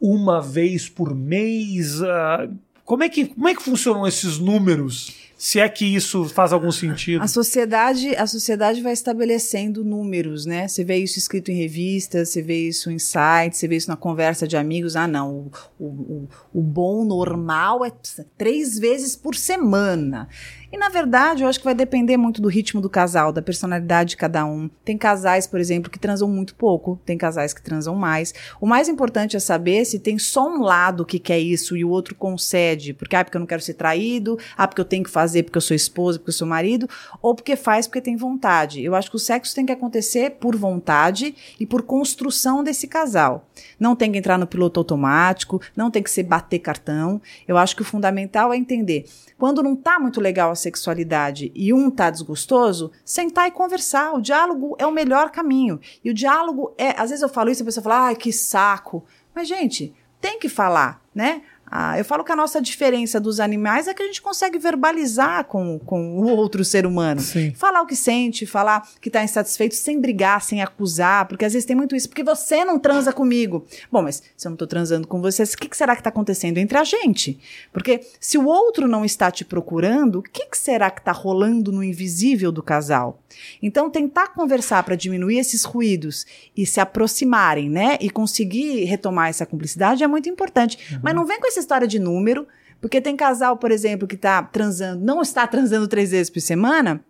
[0.00, 2.02] uma vez por mês?
[2.02, 2.48] Ah,
[2.88, 5.14] como, é que, como é que funcionam esses números?
[5.36, 7.22] Se é que isso faz algum sentido.
[7.22, 10.66] A sociedade, a sociedade vai estabelecendo números, né?
[10.66, 13.96] Você vê isso escrito em revistas, você vê isso em sites, você vê isso na
[13.96, 14.96] conversa de amigos.
[14.96, 17.92] Ah, não, o, o, o, bom normal é
[18.38, 20.26] três vezes por semana.
[20.70, 24.10] E na verdade, eu acho que vai depender muito do ritmo do casal, da personalidade
[24.10, 24.68] de cada um.
[24.84, 28.34] Tem casais, por exemplo, que transam muito pouco, tem casais que transam mais.
[28.60, 31.88] O mais importante é saber se tem só um lado que quer isso e o
[31.88, 35.10] outro concede, porque ah, porque eu não quero ser traído, ah, porque eu tenho que
[35.10, 36.86] fazer porque eu sou esposa, porque eu sou marido,
[37.22, 38.84] ou porque faz porque tem vontade.
[38.84, 43.48] Eu acho que o sexo tem que acontecer por vontade e por construção desse casal.
[43.80, 47.22] Não tem que entrar no piloto automático, não tem que ser bater cartão.
[47.46, 49.06] Eu acho que o fundamental é entender
[49.38, 54.12] quando não tá muito legal a sexualidade e um tá desgostoso, sentar e conversar.
[54.12, 55.80] O diálogo é o melhor caminho.
[56.04, 58.32] E o diálogo é, às vezes eu falo isso e a pessoa fala: "Ai, que
[58.32, 59.04] saco".
[59.32, 61.42] Mas gente, tem que falar, né?
[61.70, 65.44] Ah, eu falo que a nossa diferença dos animais é que a gente consegue verbalizar
[65.44, 67.20] com, com o outro ser humano.
[67.20, 67.52] Sim.
[67.54, 71.66] Falar o que sente, falar que tá insatisfeito sem brigar, sem acusar, porque às vezes
[71.66, 73.66] tem muito isso, porque você não transa comigo.
[73.92, 76.08] Bom, mas se eu não tô transando com você, o que, que será que tá
[76.08, 77.38] acontecendo entre a gente?
[77.72, 81.70] Porque se o outro não está te procurando, o que, que será que tá rolando
[81.70, 83.20] no invisível do casal?
[83.62, 86.26] Então, tentar conversar para diminuir esses ruídos
[86.56, 87.98] e se aproximarem, né?
[88.00, 90.78] E conseguir retomar essa cumplicidade é muito importante.
[90.92, 91.00] Uhum.
[91.02, 92.46] Mas não vem com essa história de número,
[92.80, 97.04] porque tem casal, por exemplo, que está transando, não está transando três vezes por semana,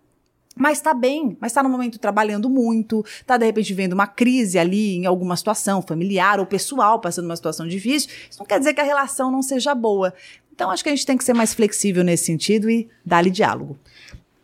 [0.55, 4.59] mas está bem, mas está no momento trabalhando muito, está de repente vendo uma crise
[4.59, 8.09] ali em alguma situação familiar ou pessoal, passando uma situação difícil.
[8.29, 10.13] Isso não quer dizer que a relação não seja boa.
[10.53, 13.79] Então acho que a gente tem que ser mais flexível nesse sentido e dar-lhe diálogo.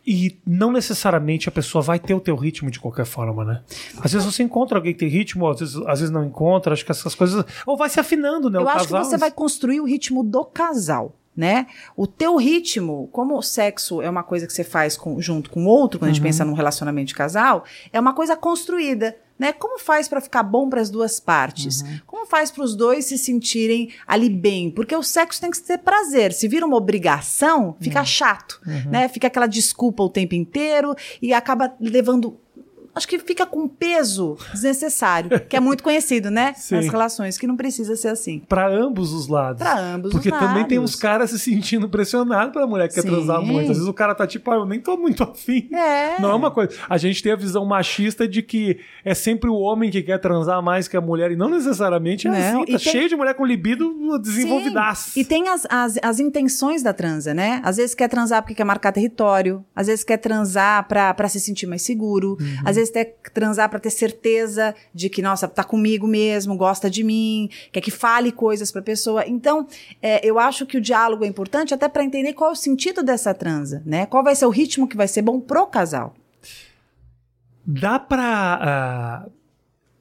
[0.08, 3.62] E não necessariamente a pessoa vai ter o teu ritmo de qualquer forma, né?
[4.00, 6.86] Às vezes você encontra alguém que tem ritmo, às vezes, às vezes não encontra, acho
[6.86, 7.44] que essas coisas.
[7.66, 8.60] Ou vai se afinando, né?
[8.60, 11.68] Eu acho casal, que você vai construir o ritmo do casal né?
[11.98, 15.66] O teu ritmo, como o sexo é uma coisa que você faz com, junto com
[15.66, 16.12] outro, quando uhum.
[16.12, 16.28] a gente uhum.
[16.28, 19.52] pensa num relacionamento de casal, é uma coisa construída, né?
[19.52, 21.82] Como faz para ficar bom para as duas partes?
[21.82, 22.00] Uhum.
[22.06, 24.72] Como faz para os dois se sentirem ali bem?
[24.72, 26.32] Porque o sexo tem que ter prazer.
[26.32, 28.06] Se vira uma obrigação, fica uhum.
[28.06, 28.92] chato, uhum.
[28.92, 29.08] né?
[29.08, 32.40] Fica aquela desculpa o tempo inteiro e acaba levando
[32.96, 36.54] acho que fica com peso desnecessário, que é muito conhecido, né?
[36.58, 36.76] Sim.
[36.76, 38.42] Nas relações, que não precisa ser assim.
[38.48, 39.62] Para ambos os lados.
[39.62, 40.48] Para ambos Porque os lados.
[40.48, 43.02] Porque também tem uns caras se sentindo pressionados pela mulher que Sim.
[43.02, 43.72] quer transar muito.
[43.72, 45.70] Às vezes o cara tá tipo, ah, eu nem tô muito afim.
[45.74, 46.20] É.
[46.20, 46.74] Não é uma coisa.
[46.90, 50.62] A gente tem a visão machista de que é sempre o homem que quer transar
[50.62, 52.38] mais que a mulher, e não necessariamente é não.
[52.38, 52.60] assim.
[52.60, 52.80] Tá tem...
[52.80, 55.20] cheio de mulher com libido desenvolvidaça.
[55.20, 57.62] E tem as, as, as intenções da transa, né?
[57.64, 61.40] Às vezes quer transar porque quer marcar território, às vezes quer transar pra, pra se
[61.40, 62.56] sentir mais seguro, uhum.
[62.64, 67.04] às vezes vezes transar para ter certeza de que, nossa, tá comigo mesmo, gosta de
[67.04, 69.28] mim, quer que fale coisas pra pessoa.
[69.28, 69.68] Então,
[70.02, 73.04] é, eu acho que o diálogo é importante até para entender qual é o sentido
[73.04, 74.06] dessa transa, né?
[74.06, 76.16] Qual vai ser o ritmo que vai ser bom pro casal.
[77.66, 79.26] Dá pra.
[79.26, 79.32] Uh,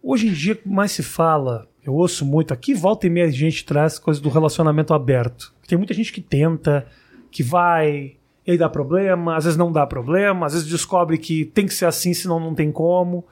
[0.03, 3.65] hoje em dia, mais se fala, eu ouço muito, aqui volta e meia a gente
[3.65, 5.55] traz coisas do relacionamento aberto.
[5.67, 6.87] Tem muita gente que tenta,
[7.31, 8.17] que vai,
[8.47, 11.73] e aí dá problema, às vezes não dá problema, às vezes descobre que tem que
[11.73, 13.25] ser assim, senão não tem como.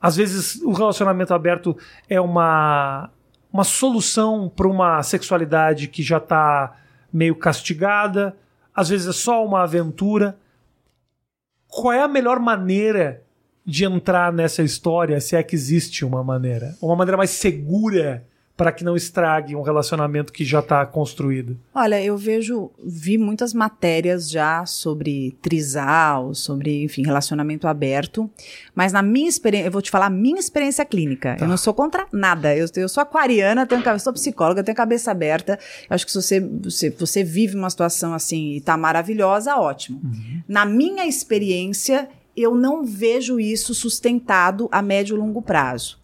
[0.00, 1.76] Às vezes o relacionamento aberto
[2.08, 3.10] é uma,
[3.52, 6.76] uma solução para uma sexualidade que já está
[7.12, 8.36] meio castigada,
[8.74, 10.38] às vezes é só uma aventura.
[11.66, 13.22] Qual é a melhor maneira
[13.66, 16.76] de entrar nessa história, se é que existe uma maneira?
[16.80, 18.24] Uma maneira mais segura
[18.58, 21.56] para que não estrague um relacionamento que já está construído?
[21.72, 28.28] Olha, eu vejo, vi muitas matérias já sobre trisal, sobre, enfim, relacionamento aberto,
[28.74, 31.36] mas na minha experiência, eu vou te falar a minha experiência clínica.
[31.36, 31.44] Tá.
[31.44, 32.56] Eu não sou contra nada.
[32.56, 35.56] Eu, eu sou aquariana, tenho, eu sou psicóloga, tenho cabeça aberta.
[35.88, 40.00] Eu acho que se você, você, você vive uma situação assim e está maravilhosa, ótimo.
[40.02, 40.42] Uhum.
[40.48, 46.00] Na minha experiência, eu não vejo isso sustentado a médio e longo prazo.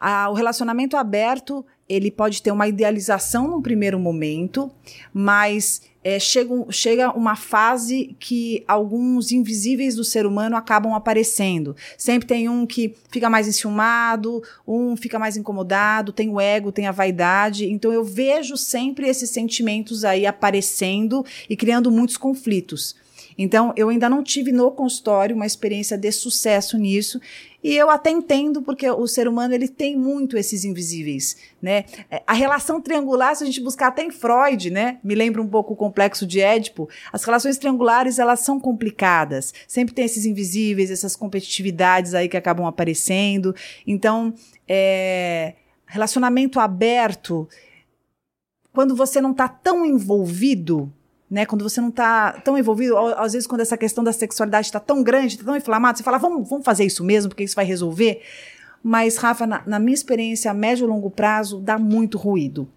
[0.00, 4.70] Ah, o relacionamento aberto ele pode ter uma idealização num primeiro momento,
[5.12, 11.76] mas é, chega, chega uma fase que alguns invisíveis do ser humano acabam aparecendo.
[11.98, 16.86] Sempre tem um que fica mais enciumado, um fica mais incomodado, tem o ego, tem
[16.86, 17.70] a vaidade.
[17.70, 22.96] Então eu vejo sempre esses sentimentos aí aparecendo e criando muitos conflitos.
[23.36, 27.20] Então, eu ainda não tive no consultório uma experiência de sucesso nisso.
[27.62, 31.84] E eu até entendo, porque o ser humano ele tem muito esses invisíveis, né?
[32.10, 34.98] É, a relação triangular, se a gente buscar até em Freud, né?
[35.04, 36.88] Me lembra um pouco o complexo de Édipo.
[37.12, 39.54] As relações triangulares, elas são complicadas.
[39.68, 43.54] Sempre tem esses invisíveis, essas competitividades aí que acabam aparecendo.
[43.86, 44.34] Então,
[44.66, 45.54] é,
[45.86, 47.48] relacionamento aberto,
[48.72, 50.92] quando você não está tão envolvido,
[51.32, 51.46] né?
[51.46, 55.02] Quando você não está tão envolvido, às vezes quando essa questão da sexualidade está tão
[55.02, 58.20] grande, está tão inflamada, você fala, vamos, vamos fazer isso mesmo, porque isso vai resolver.
[58.82, 62.68] Mas, Rafa, na, na minha experiência, a médio e longo prazo, dá muito ruído.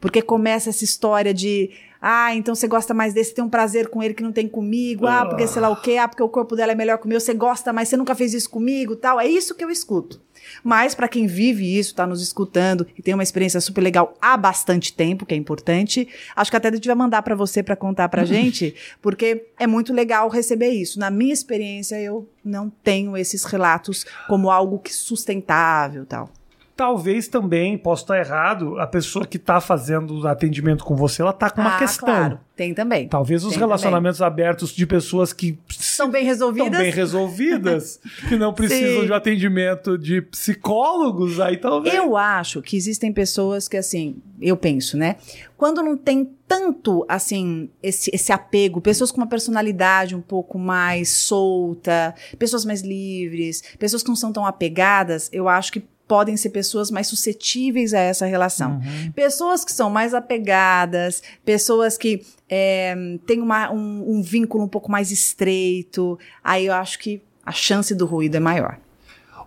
[0.00, 4.02] Porque começa essa história de ah, então você gosta mais desse, tem um prazer com
[4.02, 5.06] ele que não tem comigo.
[5.06, 7.08] Ah, porque sei lá o quê, ah, porque o corpo dela é melhor que o
[7.08, 9.20] meu, você gosta, mas você nunca fez isso comigo, tal.
[9.20, 10.20] É isso que eu escuto.
[10.62, 14.36] Mas para quem vive isso, está nos escutando e tem uma experiência super legal há
[14.36, 17.76] bastante tempo, que é importante, acho que até a gente vai mandar para você para
[17.76, 20.98] contar pra gente, porque é muito legal receber isso.
[20.98, 26.30] Na minha experiência, eu não tenho esses relatos como algo que sustentável, tal.
[26.76, 31.30] Talvez também, posso estar errado, a pessoa que está fazendo o atendimento com você, ela
[31.30, 32.06] está com uma ah, questão.
[32.06, 32.40] Claro.
[32.54, 33.08] Tem também.
[33.08, 34.32] Talvez os Tem relacionamentos também.
[34.32, 39.06] abertos de pessoas que estão bem resolvidas, estão bem resolvidas, que não precisam Sim.
[39.06, 41.94] de um atendimento de psicólogos, aí talvez.
[41.94, 45.16] Eu acho que existem pessoas que assim, eu penso, né?
[45.56, 51.10] Quando não tem tanto assim esse, esse apego, pessoas com uma personalidade um pouco mais
[51.10, 56.50] solta, pessoas mais livres, pessoas que não são tão apegadas, eu acho que podem ser
[56.50, 58.74] pessoas mais suscetíveis a essa relação.
[58.76, 59.12] Uhum.
[59.12, 62.94] Pessoas que são mais apegadas, pessoas que é,
[63.26, 67.94] têm uma, um, um, vínculo um pouco mais estreito, aí eu acho que a chance
[67.94, 68.78] do ruído é maior.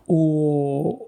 [0.07, 1.05] O...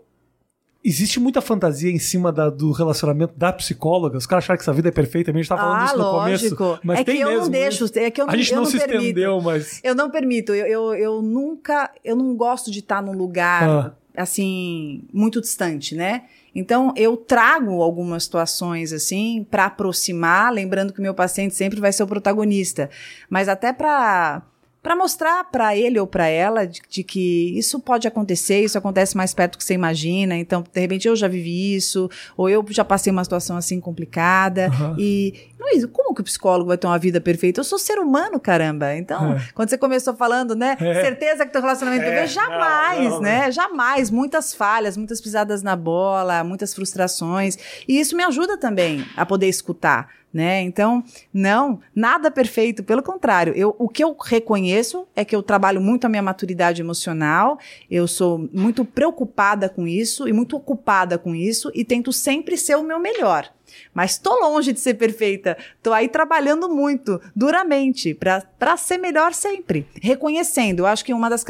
[0.84, 4.18] Existe muita fantasia em cima da- do relacionamento da psicóloga.
[4.18, 5.30] Os caras acharam que essa vida é perfeita.
[5.30, 6.56] A gente tá falando ah, isso no lógico.
[6.56, 6.80] começo.
[6.84, 8.58] Mas é tem que eu mesmo não deixo, é que eu não, A gente eu
[8.58, 9.04] não, se permito.
[9.04, 9.80] estendeu, mas.
[9.84, 10.56] Eu não permito.
[10.56, 11.92] Eu, eu, eu nunca.
[12.04, 13.94] Eu não gosto de estar num lugar Ah.
[14.16, 16.24] Assim muito distante, né?
[16.54, 21.92] Então eu trago algumas situações assim para aproximar, lembrando que o meu paciente sempre vai
[21.92, 22.90] ser o protagonista,
[23.30, 24.44] mas até para
[24.82, 29.16] para mostrar para ele ou para ela de, de que isso pode acontecer, isso acontece
[29.16, 30.36] mais perto do que você imagina.
[30.36, 34.66] Então, de repente, eu já vivi isso, ou eu já passei uma situação assim complicada.
[34.68, 34.96] Aham.
[34.98, 37.60] E, Luiz, como que o psicólogo vai ter uma vida perfeita?
[37.60, 38.96] Eu sou ser humano, caramba.
[38.96, 39.48] Então, É.
[39.54, 40.76] quando você começou falando, né?
[40.80, 41.02] É.
[41.02, 43.52] Certeza que teu relacionamento É, jamais, não, não, né?
[43.52, 44.10] Jamais.
[44.10, 47.56] Muitas falhas, muitas pisadas na bola, muitas frustrações.
[47.88, 50.10] E isso me ajuda também a poder escutar.
[50.34, 50.62] Né?
[50.62, 51.04] Então,
[51.34, 53.54] não, nada perfeito, pelo contrário.
[53.54, 57.60] Eu, o que eu reconheço é que eu trabalho muito a minha maturidade emocional,
[57.90, 62.76] eu sou muito preocupada com isso e muito ocupada com isso e tento sempre ser
[62.76, 63.52] o meu melhor.
[63.94, 65.58] Mas tô longe de ser perfeita.
[65.82, 69.86] Tô aí trabalhando muito, duramente, para ser melhor sempre.
[70.02, 70.80] Reconhecendo.
[70.80, 71.44] Eu acho que uma das,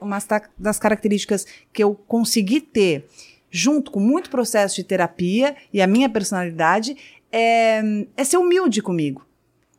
[0.00, 0.18] uma
[0.58, 3.08] das características que eu consegui ter,
[3.50, 6.96] junto com muito processo de terapia e a minha personalidade,
[7.32, 7.82] é,
[8.16, 9.26] é ser humilde comigo.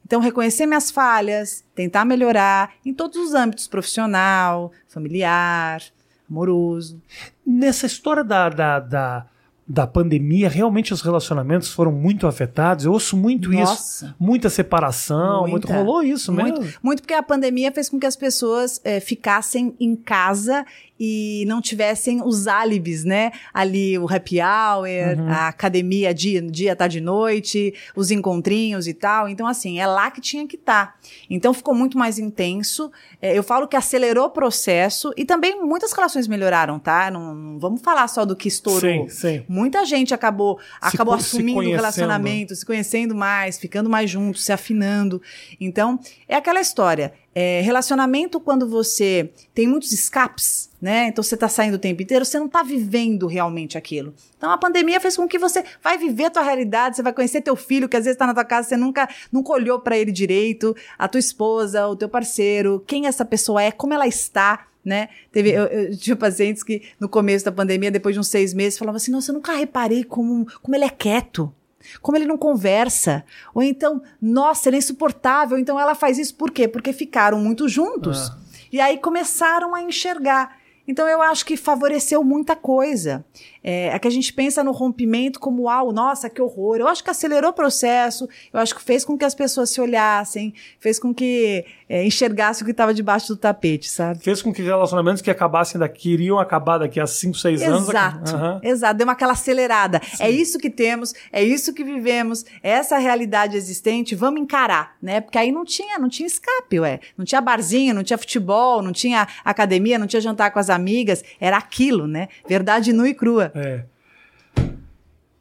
[0.05, 5.83] Então, reconhecer minhas falhas, tentar melhorar em todos os âmbitos profissional, familiar,
[6.29, 6.99] amoroso.
[7.45, 9.25] Nessa história da, da, da,
[9.67, 12.85] da pandemia, realmente os relacionamentos foram muito afetados.
[12.85, 13.61] Eu ouço muito isso.
[13.61, 14.15] Nossa.
[14.19, 15.75] Muita separação, muito, Muita.
[15.75, 16.79] rolou isso Muito, mesmo.
[16.81, 20.65] muito porque a pandemia fez com que as pessoas eh, ficassem em casa
[20.99, 23.31] e não tivessem os álibis, né?
[23.53, 25.29] Ali o happy hour, Uhum.
[25.29, 29.29] a academia dia, dia, tarde, noite, os encontrinhos e tal.
[29.29, 30.97] Então, assim, é lá que tinha que estar.
[31.29, 32.91] Então, ficou muito mais intenso.
[33.21, 37.09] Eh, eu falo que acelerou o processo e também muitas relações melhoraram, tá?
[37.09, 38.79] Não, não vamos falar só do que estourou.
[38.81, 39.43] Sim, sim.
[39.47, 44.51] Muita gente acabou, acabou se assumindo o relacionamento, se conhecendo mais, ficando mais juntos, se
[44.51, 45.21] afinando.
[45.59, 47.13] Então, é aquela história.
[47.33, 51.07] É, relacionamento, quando você tem muitos escapes, né?
[51.07, 54.13] Então você tá saindo o tempo inteiro, você não tá vivendo realmente aquilo.
[54.37, 57.41] Então a pandemia fez com que você vai viver a tua realidade, você vai conhecer
[57.41, 60.11] teu filho, que às vezes tá na tua casa, você nunca, nunca olhou para ele
[60.11, 65.09] direito, a tua esposa, o teu parceiro, quem essa pessoa é, como ela está, né?
[65.31, 68.79] Teve, eu, eu tinha pacientes que no começo da pandemia, depois de uns seis meses,
[68.79, 71.53] falavam assim: Nossa, eu nunca reparei como, como ele é quieto.
[72.01, 73.23] Como ele não conversa.
[73.53, 75.57] Ou então, nossa, ele é insuportável.
[75.57, 76.67] Então ela faz isso por quê?
[76.67, 78.31] Porque ficaram muito juntos.
[78.71, 80.57] E aí começaram a enxergar.
[80.87, 83.23] Então eu acho que favoreceu muita coisa.
[83.63, 86.77] É, é que a gente pensa no rompimento como algo, nossa, que horror.
[86.77, 89.81] Eu acho que acelerou o processo, eu acho que fez com que as pessoas se
[89.81, 94.23] olhassem, fez com que é, enxergassem o que estava debaixo do tapete, sabe?
[94.23, 97.89] Fez com que relacionamentos que acabassem daqui, iriam acabar daqui a 5, 6 anos.
[97.89, 98.59] Exato, Aham.
[98.63, 98.97] exato.
[98.97, 100.01] Deu uma aquela acelerada.
[100.19, 105.19] É isso que temos, é isso que vivemos, é essa realidade existente, vamos encarar, né?
[105.19, 106.99] Porque aí não tinha, não tinha escape, ué.
[107.17, 111.23] Não tinha barzinho, não tinha futebol, não tinha academia, não tinha jantar com as amigas,
[111.39, 112.29] era aquilo, né?
[112.47, 113.48] Verdade nua e crua.
[113.55, 113.85] É.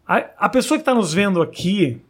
[0.06, 2.00] A, a pessoa que está nos vendo aqui,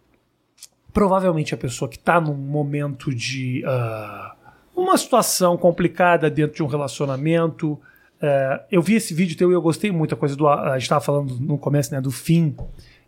[0.93, 4.35] provavelmente a pessoa que está num momento de ah,
[4.75, 7.79] uma situação complicada dentro de um relacionamento.
[8.21, 10.15] É, eu vi esse vídeo teu e eu gostei muito.
[10.15, 10.49] A coisa do.
[10.49, 12.01] A gente estava falando no começo, né?
[12.01, 12.57] Do fim.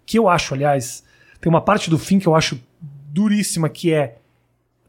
[0.04, 1.04] Que eu acho, aliás,
[1.40, 4.18] tem uma parte do fim que eu acho duríssima, que é.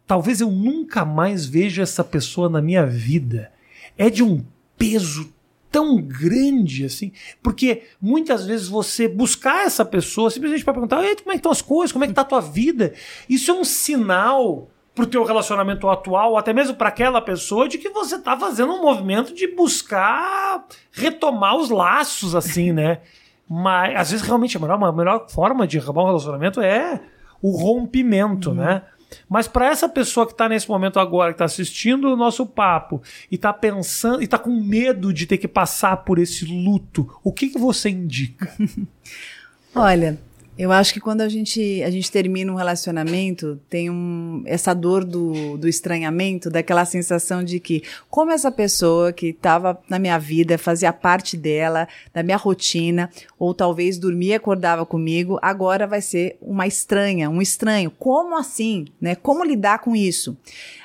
[0.08, 3.52] Talvez eu nunca mais veja essa pessoa na minha vida.
[3.98, 4.44] É de um
[4.78, 5.32] peso
[5.72, 7.12] tão grande assim,
[7.42, 11.52] porque muitas vezes você buscar essa pessoa simplesmente para perguntar, "Ei, como é que estão
[11.52, 12.94] as coisas, como é que tá a tua vida,
[13.30, 17.78] isso é um sinal pro teu relacionamento atual, ou até mesmo para aquela pessoa de
[17.78, 23.00] que você tá fazendo um movimento de buscar retomar os laços assim, né?
[23.50, 27.02] Mas às vezes realmente a melhor, a melhor forma de acabar um relacionamento é
[27.42, 28.84] o rompimento, né?
[29.30, 33.02] Mas para essa pessoa que está nesse momento agora, que está assistindo o nosso papo
[33.30, 37.32] e está pensando e está com medo de ter que passar por esse luto, o
[37.32, 38.54] que, que você indica?
[39.76, 40.20] Olha,
[40.62, 45.04] eu acho que quando a gente, a gente termina um relacionamento, tem um, essa dor
[45.04, 47.82] do, do estranhamento, daquela sensação de que,
[48.12, 53.10] como essa pessoa que estava na minha vida, fazia parte dela, da minha rotina,
[53.40, 57.90] ou talvez dormia e acordava comigo, agora vai ser uma estranha, um estranho.
[57.90, 58.86] Como assim?
[59.02, 59.16] Né?
[59.16, 60.38] Como lidar com isso?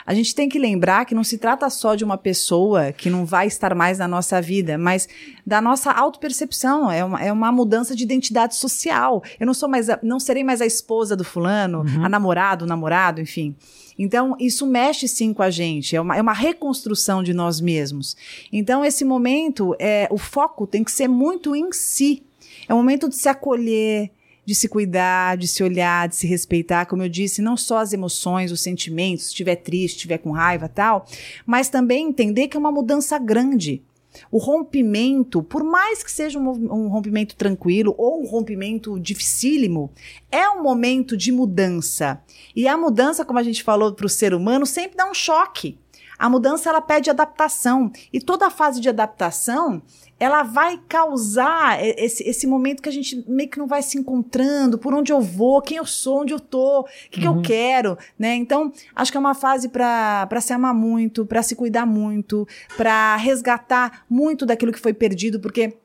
[0.06, 3.24] A gente tem que lembrar que não se trata só de uma pessoa que não
[3.24, 5.08] vai estar mais na nossa vida, mas
[5.44, 6.90] da nossa autopercepção.
[6.90, 9.22] É uma, é uma mudança de identidade social.
[9.40, 12.04] Eu não sou mais, a, não serei mais a esposa do fulano, uhum.
[12.04, 13.56] a namorada, o namorado, enfim.
[13.98, 18.16] Então, isso mexe sim com a gente, é uma, é uma reconstrução de nós mesmos.
[18.52, 22.22] Então, esse momento, é, o foco tem que ser muito em si.
[22.68, 24.10] É o momento de se acolher,
[24.46, 27.92] de se cuidar, de se olhar, de se respeitar, como eu disse, não só as
[27.92, 31.04] emoções, os sentimentos, se estiver triste, estiver com raiva tal,
[31.44, 33.82] mas também entender que é uma mudança grande.
[34.30, 39.92] O rompimento, por mais que seja um, um, rompimento tranquilo ou um rompimento dificílimo,
[40.30, 42.22] é um momento de mudança.
[42.54, 45.78] E a mudança, como a gente falou para o ser humano, sempre dá um choque.
[46.18, 49.82] A mudança ela pede adaptação e toda a fase de adaptação
[50.18, 54.78] ela vai causar esse, esse momento que a gente meio que não vai se encontrando,
[54.78, 57.20] por onde eu vou, quem eu sou, onde eu tô, o que, uhum.
[57.20, 57.42] que eu uhum.
[57.42, 58.34] quero, né?
[58.34, 63.16] Então, acho que é uma fase para se amar muito, para se cuidar muito, para
[63.16, 65.76] resgatar muito daquilo que foi perdido, porque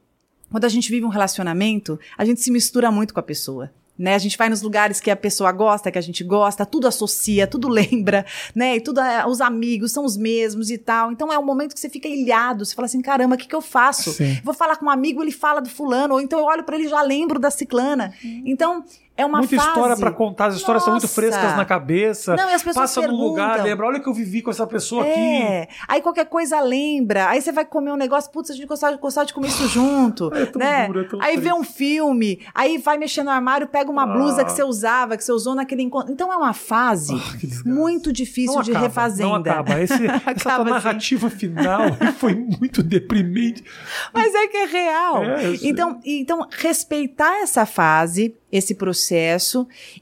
[0.49, 3.71] quando a gente vive um relacionamento, a gente se mistura muito com a pessoa
[4.01, 4.15] né?
[4.15, 7.45] A gente vai nos lugares que a pessoa gosta, que a gente gosta, tudo associa,
[7.45, 8.25] tudo lembra,
[8.55, 8.77] né?
[8.77, 11.11] E tudo, é, os amigos são os mesmos e tal.
[11.11, 13.55] Então é um momento que você fica ilhado, você fala assim, caramba, o que, que
[13.55, 14.11] eu faço?
[14.11, 14.39] Sim.
[14.43, 16.85] Vou falar com um amigo, ele fala do fulano, ou então eu olho para ele
[16.85, 18.13] e já lembro da ciclana.
[18.23, 18.43] Uhum.
[18.45, 18.83] Então,
[19.17, 19.67] é uma Muita fase...
[19.67, 20.85] história para contar, as histórias Nossa.
[20.85, 22.35] são muito frescas na cabeça.
[22.35, 23.23] Não, e as pessoas Passa perguntam.
[23.23, 25.61] num lugar, lembra, olha que eu vivi com essa pessoa é.
[25.63, 25.73] aqui.
[25.87, 27.27] Aí qualquer coisa lembra.
[27.29, 30.31] Aí você vai comer um negócio, putz, a gente gostava, gostava de comer isso junto.
[30.41, 30.87] É tão né?
[30.87, 31.43] duro, é tão aí triste.
[31.43, 34.07] vê um filme, aí vai mexer no armário, pega uma Ah.
[34.07, 36.11] blusa que você usava, que você usou naquele encontro.
[36.11, 39.29] Então é uma fase Ah, muito difícil Não de acaba, refazenda.
[39.29, 39.79] Não acaba.
[39.79, 40.71] Esse, essa tua Acaba assim.
[40.71, 41.81] narrativa final
[42.17, 43.63] foi muito deprimente.
[44.13, 45.23] Mas é que é real.
[45.23, 49.00] É, então, então, respeitar essa fase, esse processo,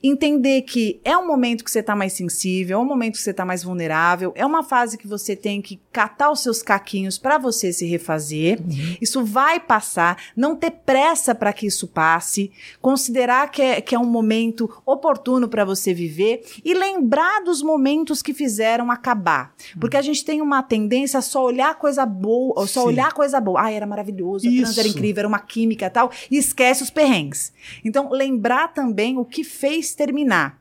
[0.03, 3.31] entender que é um momento que você está mais sensível, é um momento que você
[3.31, 7.37] está mais vulnerável, é uma fase que você tem que catar os seus caquinhos para
[7.37, 8.59] você se refazer.
[8.59, 8.97] Uhum.
[9.01, 13.99] Isso vai passar, não ter pressa para que isso passe, considerar que é, que é
[13.99, 19.53] um momento oportuno para você viver e lembrar dos momentos que fizeram acabar.
[19.79, 22.87] Porque a gente tem uma tendência a só olhar coisa boa, só Sim.
[22.87, 23.61] olhar coisa boa.
[23.61, 26.89] Ah, era maravilhoso, a trans era incrível, era uma química e tal, e esquece os
[26.89, 27.53] perrengues.
[27.83, 30.59] Então, lembrar também o que fez terminar.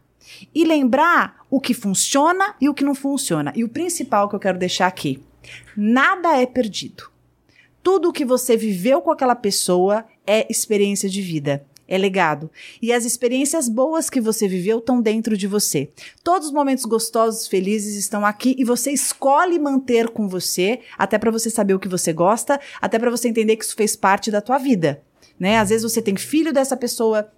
[0.54, 3.52] E lembrar o que funciona e o que não funciona.
[3.56, 5.22] E o principal que eu quero deixar aqui:
[5.76, 7.10] nada é perdido.
[7.82, 11.64] Tudo o que você viveu com aquela pessoa é experiência de vida.
[11.90, 12.50] É legado.
[12.82, 15.90] E as experiências boas que você viveu estão dentro de você.
[16.22, 21.30] Todos os momentos gostosos, felizes estão aqui e você escolhe manter com você, até para
[21.30, 24.42] você saber o que você gosta, até para você entender que isso fez parte da
[24.42, 25.02] tua vida.
[25.40, 25.56] Né?
[25.56, 27.32] Às vezes você tem filho dessa pessoa,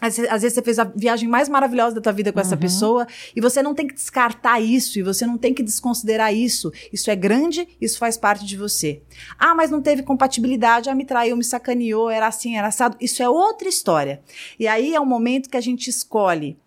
[0.00, 2.56] às vezes, às vezes você fez a viagem mais maravilhosa da tua vida com essa
[2.56, 6.72] pessoa e você não tem que descartar isso e você não tem que desconsiderar isso.
[6.92, 9.00] Isso é grande, isso faz parte de você.
[9.38, 12.96] Ah, mas não teve compatibilidade, ah, me traiu, me sacaneou, era assim, era assado.
[13.00, 14.20] Isso é outra história.
[14.58, 16.58] E aí é o momento que a gente escolhe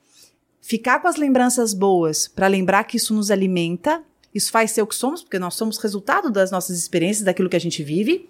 [0.62, 4.02] ficar com as lembranças boas para lembrar que isso nos alimenta,
[4.34, 7.56] isso faz ser o que somos, porque nós somos resultado das nossas experiências, daquilo que
[7.56, 8.30] a gente vive.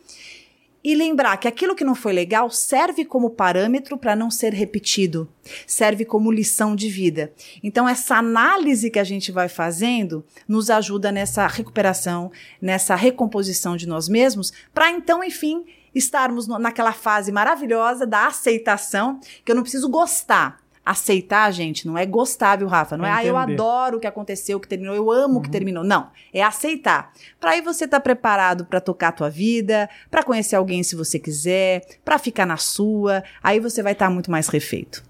[0.85, 5.27] E lembrar que aquilo que não foi legal serve como parâmetro para não ser repetido,
[5.65, 7.33] serve como lição de vida.
[7.63, 12.31] Então, essa análise que a gente vai fazendo nos ajuda nessa recuperação,
[12.61, 15.65] nessa recomposição de nós mesmos, para então, enfim,
[15.95, 20.64] estarmos naquela fase maravilhosa da aceitação, que eu não preciso gostar.
[20.85, 22.95] Aceitar, gente, não é gostar, viu, Rafa?
[22.95, 25.49] Não é, ah, eu adoro o que aconteceu, o que terminou, eu amo o que
[25.49, 25.83] terminou.
[25.83, 27.11] Não, é aceitar.
[27.39, 31.17] Para aí você estar preparado para tocar a tua vida, para conhecer alguém se você
[31.17, 35.03] quiser, para ficar na sua, aí você vai estar muito mais refeito.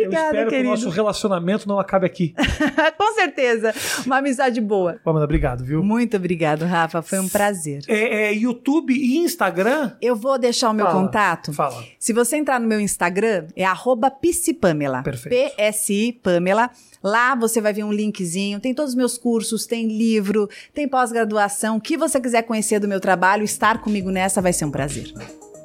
[0.00, 0.70] Eu Obrigada, espero que o querido.
[0.70, 2.34] nosso relacionamento não acabe aqui.
[2.98, 3.74] Com certeza,
[4.06, 5.00] uma amizade boa.
[5.04, 5.82] Pamela, obrigado, viu?
[5.82, 7.82] Muito obrigado, Rafa, foi um prazer.
[7.88, 9.92] É, é YouTube e Instagram.
[10.00, 11.52] Eu vou deixar o meu Fala, contato.
[11.52, 11.82] Fala.
[11.98, 15.02] Se você entrar no meu Instagram, é arroba psipamela.
[15.02, 15.54] Perfeito.
[15.56, 16.70] PSI Pamela.
[17.02, 21.76] Lá você vai ver um linkzinho, tem todos os meus cursos, tem livro, tem pós-graduação.
[21.76, 25.12] O que você quiser conhecer do meu trabalho, estar comigo nessa vai ser um prazer.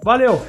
[0.04, 0.42] Valeu!